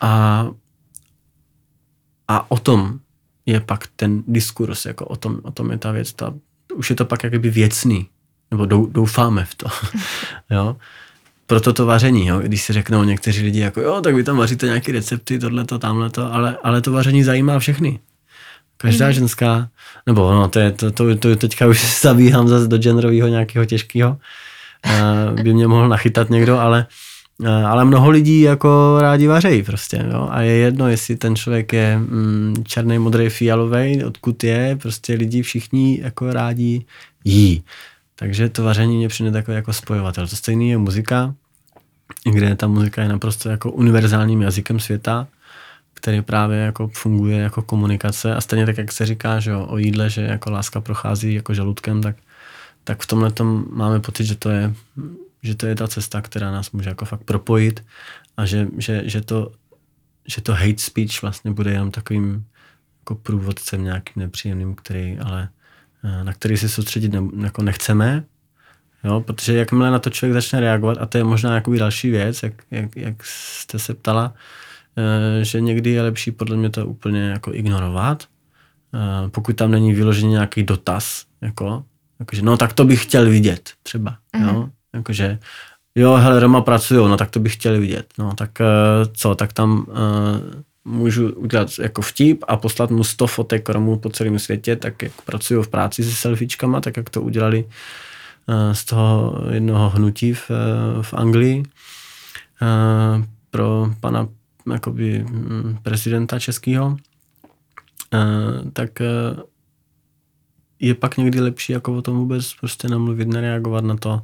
A, 0.01 0.47
a 2.29 2.51
o 2.51 2.59
tom 2.59 2.99
je 3.47 3.61
pak 3.61 3.87
ten 3.97 4.23
diskurs, 4.27 4.87
jako 4.87 5.05
o 5.05 5.17
tom, 5.17 5.41
o 5.43 5.51
tom 5.51 5.71
je 5.71 5.79
ta 5.79 5.93
věc. 5.93 6.13
Ta, 6.13 6.35
už 6.75 6.91
je 6.91 6.97
to 6.97 7.05
pak 7.05 7.25
jakoby 7.25 7.51
věcný, 7.51 8.09
nebo 8.51 8.67
doufáme 8.87 9.45
v 9.45 9.55
to. 9.55 9.67
jo? 10.51 10.77
Proto 11.51 11.73
to 11.73 11.87
vaření, 11.87 12.27
jo? 12.27 12.39
když 12.39 12.63
si 12.63 12.73
řeknou 12.73 13.05
někteří 13.05 13.43
lidi, 13.43 13.61
jako 13.61 13.81
jo, 13.81 14.01
tak 14.01 14.15
vy 14.15 14.25
tam 14.25 14.37
vaříte 14.37 14.67
nějaké 14.67 14.93
recepty, 14.93 15.39
tohleto, 15.39 15.79
tamhleto, 15.79 16.35
ale, 16.35 16.57
ale 16.63 16.81
to 16.81 16.93
vaření 16.93 17.25
zajímá 17.25 17.59
všechny. 17.59 17.99
Každá 18.77 19.07
mm. 19.07 19.13
ženská, 19.13 19.69
nebo 20.07 20.33
no, 20.33 20.49
to, 20.49 20.59
je, 20.59 20.73
to, 20.73 20.91
to, 20.91 21.17
to 21.17 21.37
teďka 21.37 21.67
už 21.67 22.01
zabíhám 22.03 22.49
zase 22.49 22.69
do 22.69 22.79
genderového 22.79 23.29
nějakého 23.29 23.65
těžkého, 23.65 24.17
uh, 24.87 25.43
by 25.43 25.55
mě 25.55 25.67
mohl 25.67 25.89
nachytat 25.89 26.31
někdo, 26.31 26.59
ale 26.59 26.87
Eh, 27.45 27.65
ale 27.65 27.85
mnoho 27.85 28.11
lidí 28.11 28.41
jako 28.41 28.99
rádi 29.01 29.27
vařejí 29.27 29.63
prostě, 29.63 30.07
jo? 30.13 30.29
a 30.31 30.41
je 30.41 30.53
jedno, 30.53 30.89
jestli 30.89 31.17
ten 31.17 31.37
člověk 31.37 31.73
je 31.73 31.99
mm, 31.99 32.55
černý, 32.67 32.99
modrý, 32.99 33.29
fialový, 33.29 34.05
odkud 34.05 34.45
je, 34.45 34.79
prostě 34.83 35.15
lidi 35.15 35.43
všichni 35.43 36.01
jako 36.03 36.33
rádi 36.33 36.85
jí. 37.25 37.63
Takže 38.21 38.49
to 38.49 38.65
vaření 38.65 38.97
mě 38.97 39.09
přijde 39.09 39.31
takový 39.31 39.55
jako 39.55 39.73
spojovatel. 39.73 40.29
To 40.29 40.37
stejný 40.37 40.71
je 40.71 40.79
muzika, 40.79 41.35
kde 42.25 42.57
ta 42.57 42.67
muzika 42.67 43.03
je 43.03 43.09
naprosto 43.09 43.49
jako 43.49 43.73
univerzálním 43.73 44.43
jazykem 44.43 44.81
světa, 44.81 45.29
který 45.95 46.23
právě 46.23 46.59
jako 46.59 46.89
funguje 46.89 47.39
jako 47.39 47.63
komunikace 47.63 48.35
a 48.35 48.41
stejně 48.41 48.67
tak, 48.67 48.79
jak 48.79 48.93
se 48.93 49.07
říká, 49.07 49.41
že 49.41 49.57
o 49.57 49.79
jídle, 49.79 50.11
že 50.11 50.23
jako 50.23 50.51
láska 50.51 50.81
prochází 50.81 51.35
jako 51.35 51.55
žaludkem, 51.55 52.03
tak, 52.03 52.17
tak 52.85 53.03
v 53.03 53.07
tomhle 53.07 53.31
tom 53.33 53.65
máme 53.71 54.01
pocit, 54.01 54.25
že 54.25 54.35
to 54.35 54.51
je 54.51 54.75
že 55.43 55.55
to 55.55 55.67
je 55.67 55.75
ta 55.75 55.89
cesta, 55.89 56.21
která 56.21 56.51
nás 56.51 56.71
může 56.71 56.89
jako 56.89 57.05
fakt 57.05 57.25
propojit 57.25 57.85
a 58.37 58.47
že, 58.47 58.69
že, 58.79 59.03
že, 59.05 59.21
to, 59.21 59.53
že 60.27 60.41
to 60.41 60.53
hate 60.53 60.79
speech 60.79 61.23
vlastně 61.23 61.51
bude 61.51 61.73
jenom 61.73 61.91
takovým 61.91 62.47
jako 63.01 63.15
průvodcem 63.15 63.85
nějakým 63.85 64.23
nepříjemným, 64.23 64.75
který 64.75 65.19
ale 65.19 65.49
na 66.03 66.33
který 66.33 66.57
se 66.57 66.69
soustředit 66.69 67.13
ne, 67.13 67.21
jako 67.43 67.63
nechceme, 67.63 68.25
jo, 69.05 69.21
protože 69.21 69.57
jakmile 69.57 69.91
na 69.91 69.99
to 69.99 70.11
člověk 70.11 70.35
začne 70.35 70.61
reagovat, 70.61 70.99
a 71.01 71.07
to 71.07 71.19
je 71.19 71.25
možná 71.25 71.55
jakoby 71.55 71.79
další 71.79 72.11
věc, 72.11 72.43
jak, 72.43 72.53
jak, 72.71 72.97
jak 72.97 73.25
jste 73.25 73.79
se 73.79 73.95
ptala, 73.95 74.35
eh, 74.97 75.45
že 75.45 75.61
někdy 75.61 75.91
je 75.91 76.03
lepší 76.03 76.31
podle 76.31 76.57
mě 76.57 76.71
to 76.71 76.87
úplně 76.87 77.23
jako 77.23 77.55
ignorovat, 77.55 78.25
eh, 78.95 79.29
pokud 79.29 79.57
tam 79.57 79.71
není 79.71 79.95
vyložený 79.95 80.31
nějaký 80.31 80.63
dotaz, 80.63 81.25
jako, 81.41 81.85
jakože 82.21 82.43
no 82.43 82.57
tak 82.57 82.73
to 82.73 82.85
bych 82.85 83.03
chtěl 83.03 83.31
vidět 83.31 83.71
třeba, 83.83 84.17
mm-hmm. 84.37 84.47
jo, 84.47 84.61
mhm. 84.61 84.71
Jakože, 84.95 85.39
jo, 85.95 86.15
hele, 86.15 86.41
Roma 86.41 86.61
pracují, 86.61 87.09
no 87.09 87.17
tak 87.17 87.31
to 87.31 87.41
bych 87.41 87.53
chtěl 87.53 87.81
vidět. 87.81 88.07
No 88.19 88.35
tak 88.35 88.51
co, 89.13 89.35
tak 89.35 89.53
tam 89.53 89.87
můžu 90.91 91.33
udělat 91.33 91.69
jako 91.79 92.03
vtip 92.03 92.45
a 92.49 92.57
poslat 92.57 92.91
mu 92.91 93.05
100 93.05 93.27
fotek 93.27 93.69
Romů 93.69 93.99
po 93.99 94.11
celém 94.11 94.39
světě, 94.39 94.77
tak 94.77 95.03
jak 95.03 95.13
pracují 95.23 95.65
v 95.65 95.69
práci 95.69 96.05
se 96.05 96.13
selfiečkama, 96.13 96.81
tak 96.81 96.97
jak 96.97 97.11
to 97.11 97.23
udělali 97.23 97.65
uh, 97.65 98.73
z 98.73 98.85
toho 98.85 99.41
jednoho 99.51 99.91
hnutí 99.91 100.35
v, 100.35 100.51
uh, 100.51 101.03
v 101.03 101.15
Anglii 101.15 101.63
uh, 101.63 103.25
pro 103.51 103.91
pana 104.01 104.29
jakoby, 104.73 105.25
um, 105.25 105.79
prezidenta 105.83 106.39
českého, 106.39 106.97
tak 108.73 109.03
je 110.81 110.95
pak 110.95 111.17
někdy 111.17 111.41
lepší 111.41 111.73
jako 111.73 111.97
o 111.97 112.03
tom 112.03 112.17
vůbec 112.17 112.55
prostě 112.61 112.89
namluvit, 112.89 113.29
nereagovat 113.29 113.85
na 113.85 113.97
to, 113.97 114.21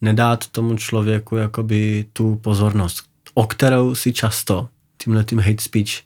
nedát 0.00 0.46
tomu 0.48 0.76
člověku 0.76 1.36
jakoby 1.36 2.04
tu 2.12 2.36
pozornost, 2.36 3.02
o 3.34 3.46
kterou 3.46 3.94
si 3.94 4.12
často 4.12 4.68
tímhle 5.04 5.24
tím 5.24 5.38
hate 5.38 5.62
speech 5.62 6.00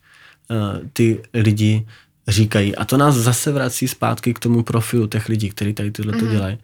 uh, 0.50 0.56
ty 0.92 1.22
lidi 1.34 1.86
říkají. 2.28 2.76
A 2.76 2.84
to 2.84 2.96
nás 2.96 3.14
zase 3.14 3.52
vrací 3.52 3.88
zpátky 3.88 4.34
k 4.34 4.38
tomu 4.38 4.62
profilu 4.62 5.06
těch 5.06 5.28
lidí, 5.28 5.50
kteří 5.50 5.72
tady 5.72 5.90
tohle 5.90 6.12
to 6.12 6.18
mm-hmm. 6.18 6.30
dělají, 6.30 6.58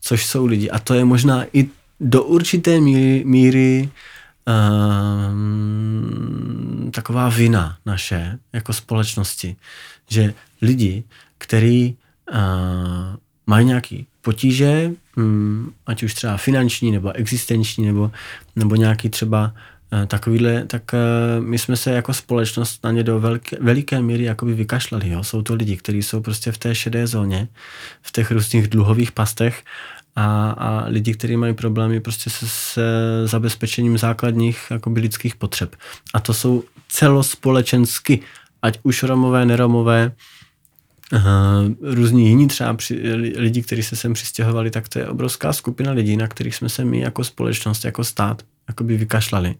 což 0.00 0.26
jsou 0.26 0.46
lidi. 0.46 0.70
A 0.70 0.78
to 0.78 0.94
je 0.94 1.04
možná 1.04 1.44
i 1.52 1.68
do 2.00 2.22
určité 2.22 2.80
míry, 2.80 3.22
míry 3.24 3.90
um, 5.28 6.90
taková 6.94 7.28
vina 7.28 7.78
naše 7.86 8.38
jako 8.52 8.72
společnosti, 8.72 9.56
že 10.08 10.34
lidi, 10.62 11.04
kteří 11.38 11.96
uh, 12.32 12.36
mají 13.46 13.66
nějaký 13.66 14.06
potíže, 14.20 14.90
hm, 15.16 15.72
ať 15.86 16.02
už 16.02 16.14
třeba 16.14 16.36
finanční, 16.36 16.92
nebo 16.92 17.12
existenční, 17.12 17.86
nebo, 17.86 18.10
nebo 18.56 18.76
nějaký 18.76 19.08
třeba 19.08 19.52
eh, 19.54 19.60
takovýhle, 20.06 20.64
tak 20.66 20.94
eh, 20.94 21.40
my 21.40 21.58
jsme 21.58 21.76
se 21.76 21.90
jako 21.90 22.14
společnost 22.14 22.84
na 22.84 22.90
ně 22.90 23.02
do 23.02 23.20
velké, 23.20 23.56
veliké 23.60 24.02
míry 24.02 24.24
jakoby 24.24 24.54
vykašlali. 24.54 25.10
Jo? 25.10 25.24
Jsou 25.24 25.42
to 25.42 25.54
lidi, 25.54 25.76
kteří 25.76 26.02
jsou 26.02 26.20
prostě 26.20 26.52
v 26.52 26.58
té 26.58 26.74
šedé 26.74 27.06
zóně, 27.06 27.48
v 28.02 28.12
těch 28.12 28.30
různých 28.30 28.68
dluhových 28.68 29.12
pastech 29.12 29.64
a, 30.16 30.50
a 30.50 30.84
lidi, 30.88 31.14
kteří 31.14 31.36
mají 31.36 31.54
problémy 31.54 32.00
prostě 32.00 32.30
se, 32.30 32.48
se 32.48 32.82
zabezpečením 33.24 33.98
základních 33.98 34.58
jakoby 34.70 35.00
lidských 35.00 35.36
potřeb. 35.36 35.76
A 36.14 36.20
to 36.20 36.34
jsou 36.34 36.64
celospolečensky, 36.88 38.20
ať 38.62 38.78
už 38.82 39.02
Romové, 39.02 39.46
neromové, 39.46 40.12
Uh, 41.12 41.94
různí 41.94 42.28
jiní 42.28 42.48
třeba 42.48 42.74
při, 42.74 43.12
lidi, 43.36 43.62
kteří 43.62 43.82
se 43.82 43.96
sem 43.96 44.12
přistěhovali, 44.12 44.70
tak 44.70 44.88
to 44.88 44.98
je 44.98 45.08
obrovská 45.08 45.52
skupina 45.52 45.92
lidí, 45.92 46.16
na 46.16 46.28
kterých 46.28 46.54
jsme 46.54 46.68
se 46.68 46.84
my 46.84 47.00
jako 47.00 47.24
společnost, 47.24 47.84
jako 47.84 48.04
stát, 48.04 48.42
jakoby 48.68 48.96
vykašlali. 48.96 49.54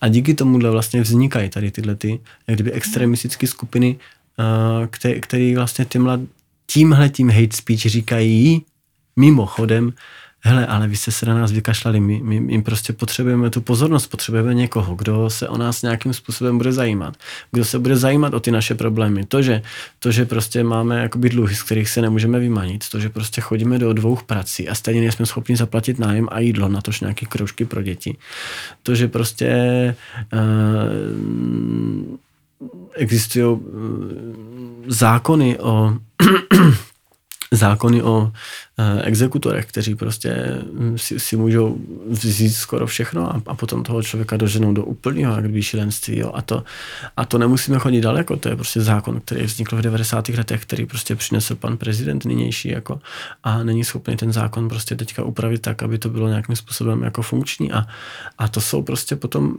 A 0.00 0.08
díky 0.08 0.34
tomuhle 0.34 0.70
vlastně 0.70 1.00
vznikají 1.00 1.50
tady 1.50 1.70
tyhle 1.70 1.96
ty, 1.96 2.20
jak 2.46 2.56
kdyby 2.56 2.72
extremistické 2.72 3.46
skupiny, 3.46 3.96
uh, 4.38 4.86
které, 5.20 5.54
vlastně 5.56 5.84
tímhle, 5.84 6.20
tímhle 6.66 7.08
tím 7.08 7.30
hate 7.30 7.56
speech 7.56 7.80
říkají 7.80 8.62
mimochodem, 9.16 9.92
hele, 10.40 10.66
ale 10.66 10.88
vy 10.88 10.96
jste 10.96 11.10
se 11.12 11.26
na 11.26 11.34
nás 11.34 11.52
vykašlali, 11.52 12.00
my, 12.00 12.20
my, 12.22 12.40
my 12.40 12.62
prostě 12.62 12.92
potřebujeme 12.92 13.50
tu 13.50 13.60
pozornost, 13.60 14.06
potřebujeme 14.06 14.54
někoho, 14.54 14.94
kdo 14.94 15.30
se 15.30 15.48
o 15.48 15.58
nás 15.58 15.82
nějakým 15.82 16.12
způsobem 16.12 16.58
bude 16.58 16.72
zajímat, 16.72 17.16
kdo 17.52 17.64
se 17.64 17.78
bude 17.78 17.96
zajímat 17.96 18.34
o 18.34 18.40
ty 18.40 18.50
naše 18.50 18.74
problémy. 18.74 19.26
To, 19.26 19.42
že, 19.42 19.62
to, 19.98 20.12
že 20.12 20.24
prostě 20.24 20.64
máme 20.64 21.02
jakoby 21.02 21.28
dluhy, 21.28 21.54
z 21.54 21.62
kterých 21.62 21.88
se 21.88 22.02
nemůžeme 22.02 22.38
vymanit, 22.38 22.88
to, 22.88 23.00
že 23.00 23.08
prostě 23.08 23.40
chodíme 23.40 23.78
do 23.78 23.92
dvou 23.92 24.16
prací 24.16 24.68
a 24.68 24.74
stejně 24.74 25.00
nejsme 25.00 25.26
schopni 25.26 25.56
zaplatit 25.56 25.98
nájem 25.98 26.28
a 26.30 26.40
jídlo, 26.40 26.68
na 26.68 26.80
tož 26.80 27.00
nějaké 27.00 27.26
kroužky 27.26 27.64
pro 27.64 27.82
děti. 27.82 28.16
To, 28.82 28.94
že 28.94 29.08
prostě 29.08 29.94
uh, 30.32 30.40
existují 32.94 33.44
uh, 33.44 33.60
zákony 34.86 35.58
o 35.58 35.98
zákony 37.52 38.02
o 38.02 38.32
Eh, 38.32 38.32
exekutorech, 39.02 39.66
kteří 39.66 39.94
prostě 39.94 40.58
hm, 40.72 40.98
si, 40.98 41.20
si 41.20 41.36
můžou 41.36 41.78
vzít 42.08 42.50
skoro 42.50 42.86
všechno 42.86 43.36
a, 43.36 43.42
a 43.46 43.54
potom 43.54 43.82
toho 43.82 44.02
člověka 44.02 44.36
doženou 44.36 44.72
do 44.72 44.84
úplného 44.84 45.34
jak 45.34 45.62
šílenství. 45.62 46.18
Jo. 46.18 46.30
A, 46.34 46.42
to, 46.42 46.64
a 47.16 47.24
to 47.24 47.38
nemusíme 47.38 47.78
chodit 47.78 48.00
daleko, 48.00 48.36
to 48.36 48.48
je 48.48 48.56
prostě 48.56 48.80
zákon, 48.80 49.20
který 49.20 49.44
vznikl 49.44 49.76
v 49.76 49.82
90. 49.82 50.28
letech, 50.28 50.62
který 50.62 50.86
prostě 50.86 51.16
přinesl 51.16 51.54
pan 51.54 51.76
prezident 51.76 52.24
nynější 52.24 52.68
jako, 52.68 53.00
a 53.44 53.62
není 53.62 53.84
schopný 53.84 54.16
ten 54.16 54.32
zákon 54.32 54.68
prostě 54.68 54.96
teďka 54.96 55.22
upravit 55.22 55.62
tak, 55.62 55.82
aby 55.82 55.98
to 55.98 56.08
bylo 56.08 56.28
nějakým 56.28 56.56
způsobem 56.56 57.02
jako 57.02 57.22
funkční. 57.22 57.72
A, 57.72 57.86
a 58.38 58.48
to 58.48 58.60
jsou 58.60 58.82
prostě 58.82 59.16
potom 59.16 59.48
uh, 59.48 59.54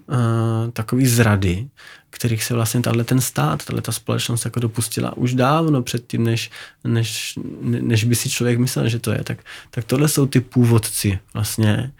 takový 0.73 1.07
zrady, 1.07 1.67
kterých 2.09 2.43
se 2.43 2.53
vlastně 2.53 2.81
tahle 2.81 3.03
ten 3.03 3.21
stát, 3.21 3.65
tahle 3.65 3.81
ta 3.81 3.91
společnost 3.91 4.45
jako 4.45 4.59
dopustila 4.59 5.17
už 5.17 5.33
dávno 5.33 5.81
předtím, 5.83 6.23
než, 6.23 6.51
než, 6.83 7.39
než 7.61 8.03
by 8.03 8.15
si 8.15 8.29
člověk 8.29 8.59
myslel, 8.59 8.89
že 8.89 8.99
to 8.99 9.08
je. 9.11 9.23
Tak, 9.23 9.37
tak 9.71 9.83
tohle 9.85 10.07
jsou 10.07 10.25
ty 10.25 10.39
původci 10.39 11.19
vlastně 11.33 11.91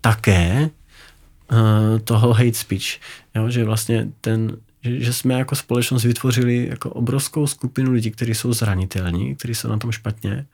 také 0.00 0.70
uh, 1.52 1.98
toho 1.98 2.32
hate 2.32 2.54
speech. 2.54 3.00
Jo? 3.34 3.50
Že 3.50 3.64
vlastně 3.64 4.08
ten, 4.20 4.56
že, 4.82 5.00
že 5.00 5.12
jsme 5.12 5.34
jako 5.34 5.56
společnost 5.56 6.04
vytvořili 6.04 6.66
jako 6.70 6.90
obrovskou 6.90 7.46
skupinu 7.46 7.92
lidí, 7.92 8.10
kteří 8.10 8.34
jsou 8.34 8.52
zranitelní, 8.52 9.36
kteří 9.36 9.54
jsou 9.54 9.68
na 9.68 9.78
tom 9.78 9.92
špatně 9.92 10.46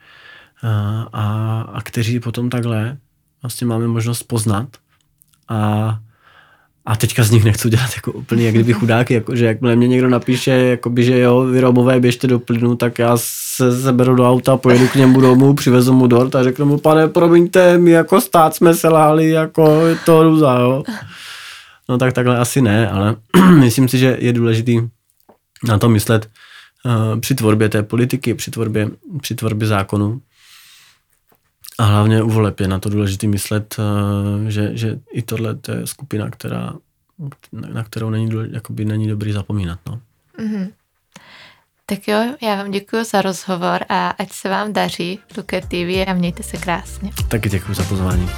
uh, 0.63 0.71
a, 1.13 1.61
a 1.73 1.83
kteří 1.83 2.21
potom 2.21 2.51
takhle 2.51 2.97
vlastně 3.43 3.67
máme 3.67 3.87
možnost 3.89 4.23
poznat 4.23 4.77
a 5.49 6.01
a 6.91 6.97
teďka 6.97 7.23
z 7.23 7.31
nich 7.31 7.45
nechci 7.45 7.71
dělat 7.71 7.91
jako 7.97 8.13
úplně 8.13 8.47
jak 8.47 8.55
kdyby 8.55 8.73
chudáky, 8.73 9.15
jako, 9.15 9.37
že 9.37 9.47
jakmile 9.47 9.77
mě 9.77 9.89
někdo 9.89 10.09
napíše, 10.09 10.51
jakoby, 10.51 11.05
že 11.05 11.19
jo, 11.19 11.41
vy 11.41 11.61
Romové 11.61 12.01
běžte 12.01 12.27
do 12.27 12.39
plynu, 12.39 12.77
tak 12.77 12.99
já 12.99 13.13
se 13.17 13.73
zeberu 13.73 14.15
do 14.15 14.31
auta, 14.31 14.57
pojedu 14.57 14.89
k 14.89 14.95
němu 14.95 15.21
domů, 15.21 15.55
přivezu 15.55 15.93
mu 15.93 16.07
dort 16.07 16.35
a 16.35 16.45
řeknu 16.45 16.67
mu, 16.67 16.79
pane, 16.79 17.09
promiňte, 17.09 17.79
my 17.79 17.91
jako 17.91 18.21
stát 18.21 18.55
jsme 18.55 18.75
selhali, 18.75 19.31
jako 19.31 19.87
je 19.87 19.97
to 19.97 20.23
růza, 20.23 20.59
jo. 20.61 20.83
No 21.89 21.99
tak 21.99 22.13
takhle 22.13 22.39
asi 22.39 22.63
ne, 22.63 22.91
ale 22.91 23.17
myslím 23.59 23.89
si, 23.89 23.99
že 23.99 24.17
je 24.21 24.33
důležitý 24.33 24.81
na 25.69 25.79
to 25.79 25.89
myslet 25.89 26.29
uh, 26.85 27.21
při 27.21 27.35
tvorbě 27.35 27.69
té 27.69 27.83
politiky, 27.83 28.35
při 28.35 28.51
tvorbě, 28.51 28.89
při 29.21 29.35
tvorbě 29.35 29.69
zákonu. 29.69 30.21
A 31.81 31.85
hlavně 31.85 32.23
u 32.23 32.31
voleb 32.31 32.61
je 32.61 32.69
na 32.69 32.79
to 32.79 32.89
důležité 32.89 33.27
myslet, 33.27 33.77
uh, 33.79 34.49
že, 34.49 34.77
že 34.77 34.99
i 35.13 35.23
tohle 35.23 35.59
je 35.69 35.87
skupina, 35.87 36.31
která, 36.31 36.73
na 37.53 37.85
kterou 37.85 38.11
není, 38.11 38.31
jakoby 38.53 38.85
není 38.85 39.09
dobrý 39.09 39.33
zapomínat. 39.33 39.79
No. 39.87 40.01
Mm-hmm. 40.39 40.71
Tak 41.87 42.09
jo, 42.09 42.35
já 42.43 42.57
vám 42.57 42.71
děkuji 42.71 43.05
za 43.05 43.23
rozhovor 43.23 43.85
a 43.89 44.09
ať 44.09 44.33
se 44.33 44.49
vám 44.49 44.73
daří 44.73 45.19
v 45.33 45.37
Luke 45.37 45.61
TV 45.61 46.09
a 46.09 46.15
mějte 46.15 46.43
se 46.43 46.57
krásně. 46.57 47.11
Taky 47.29 47.49
děkuji 47.49 47.75
za 47.75 47.85
pozvání. 47.85 48.31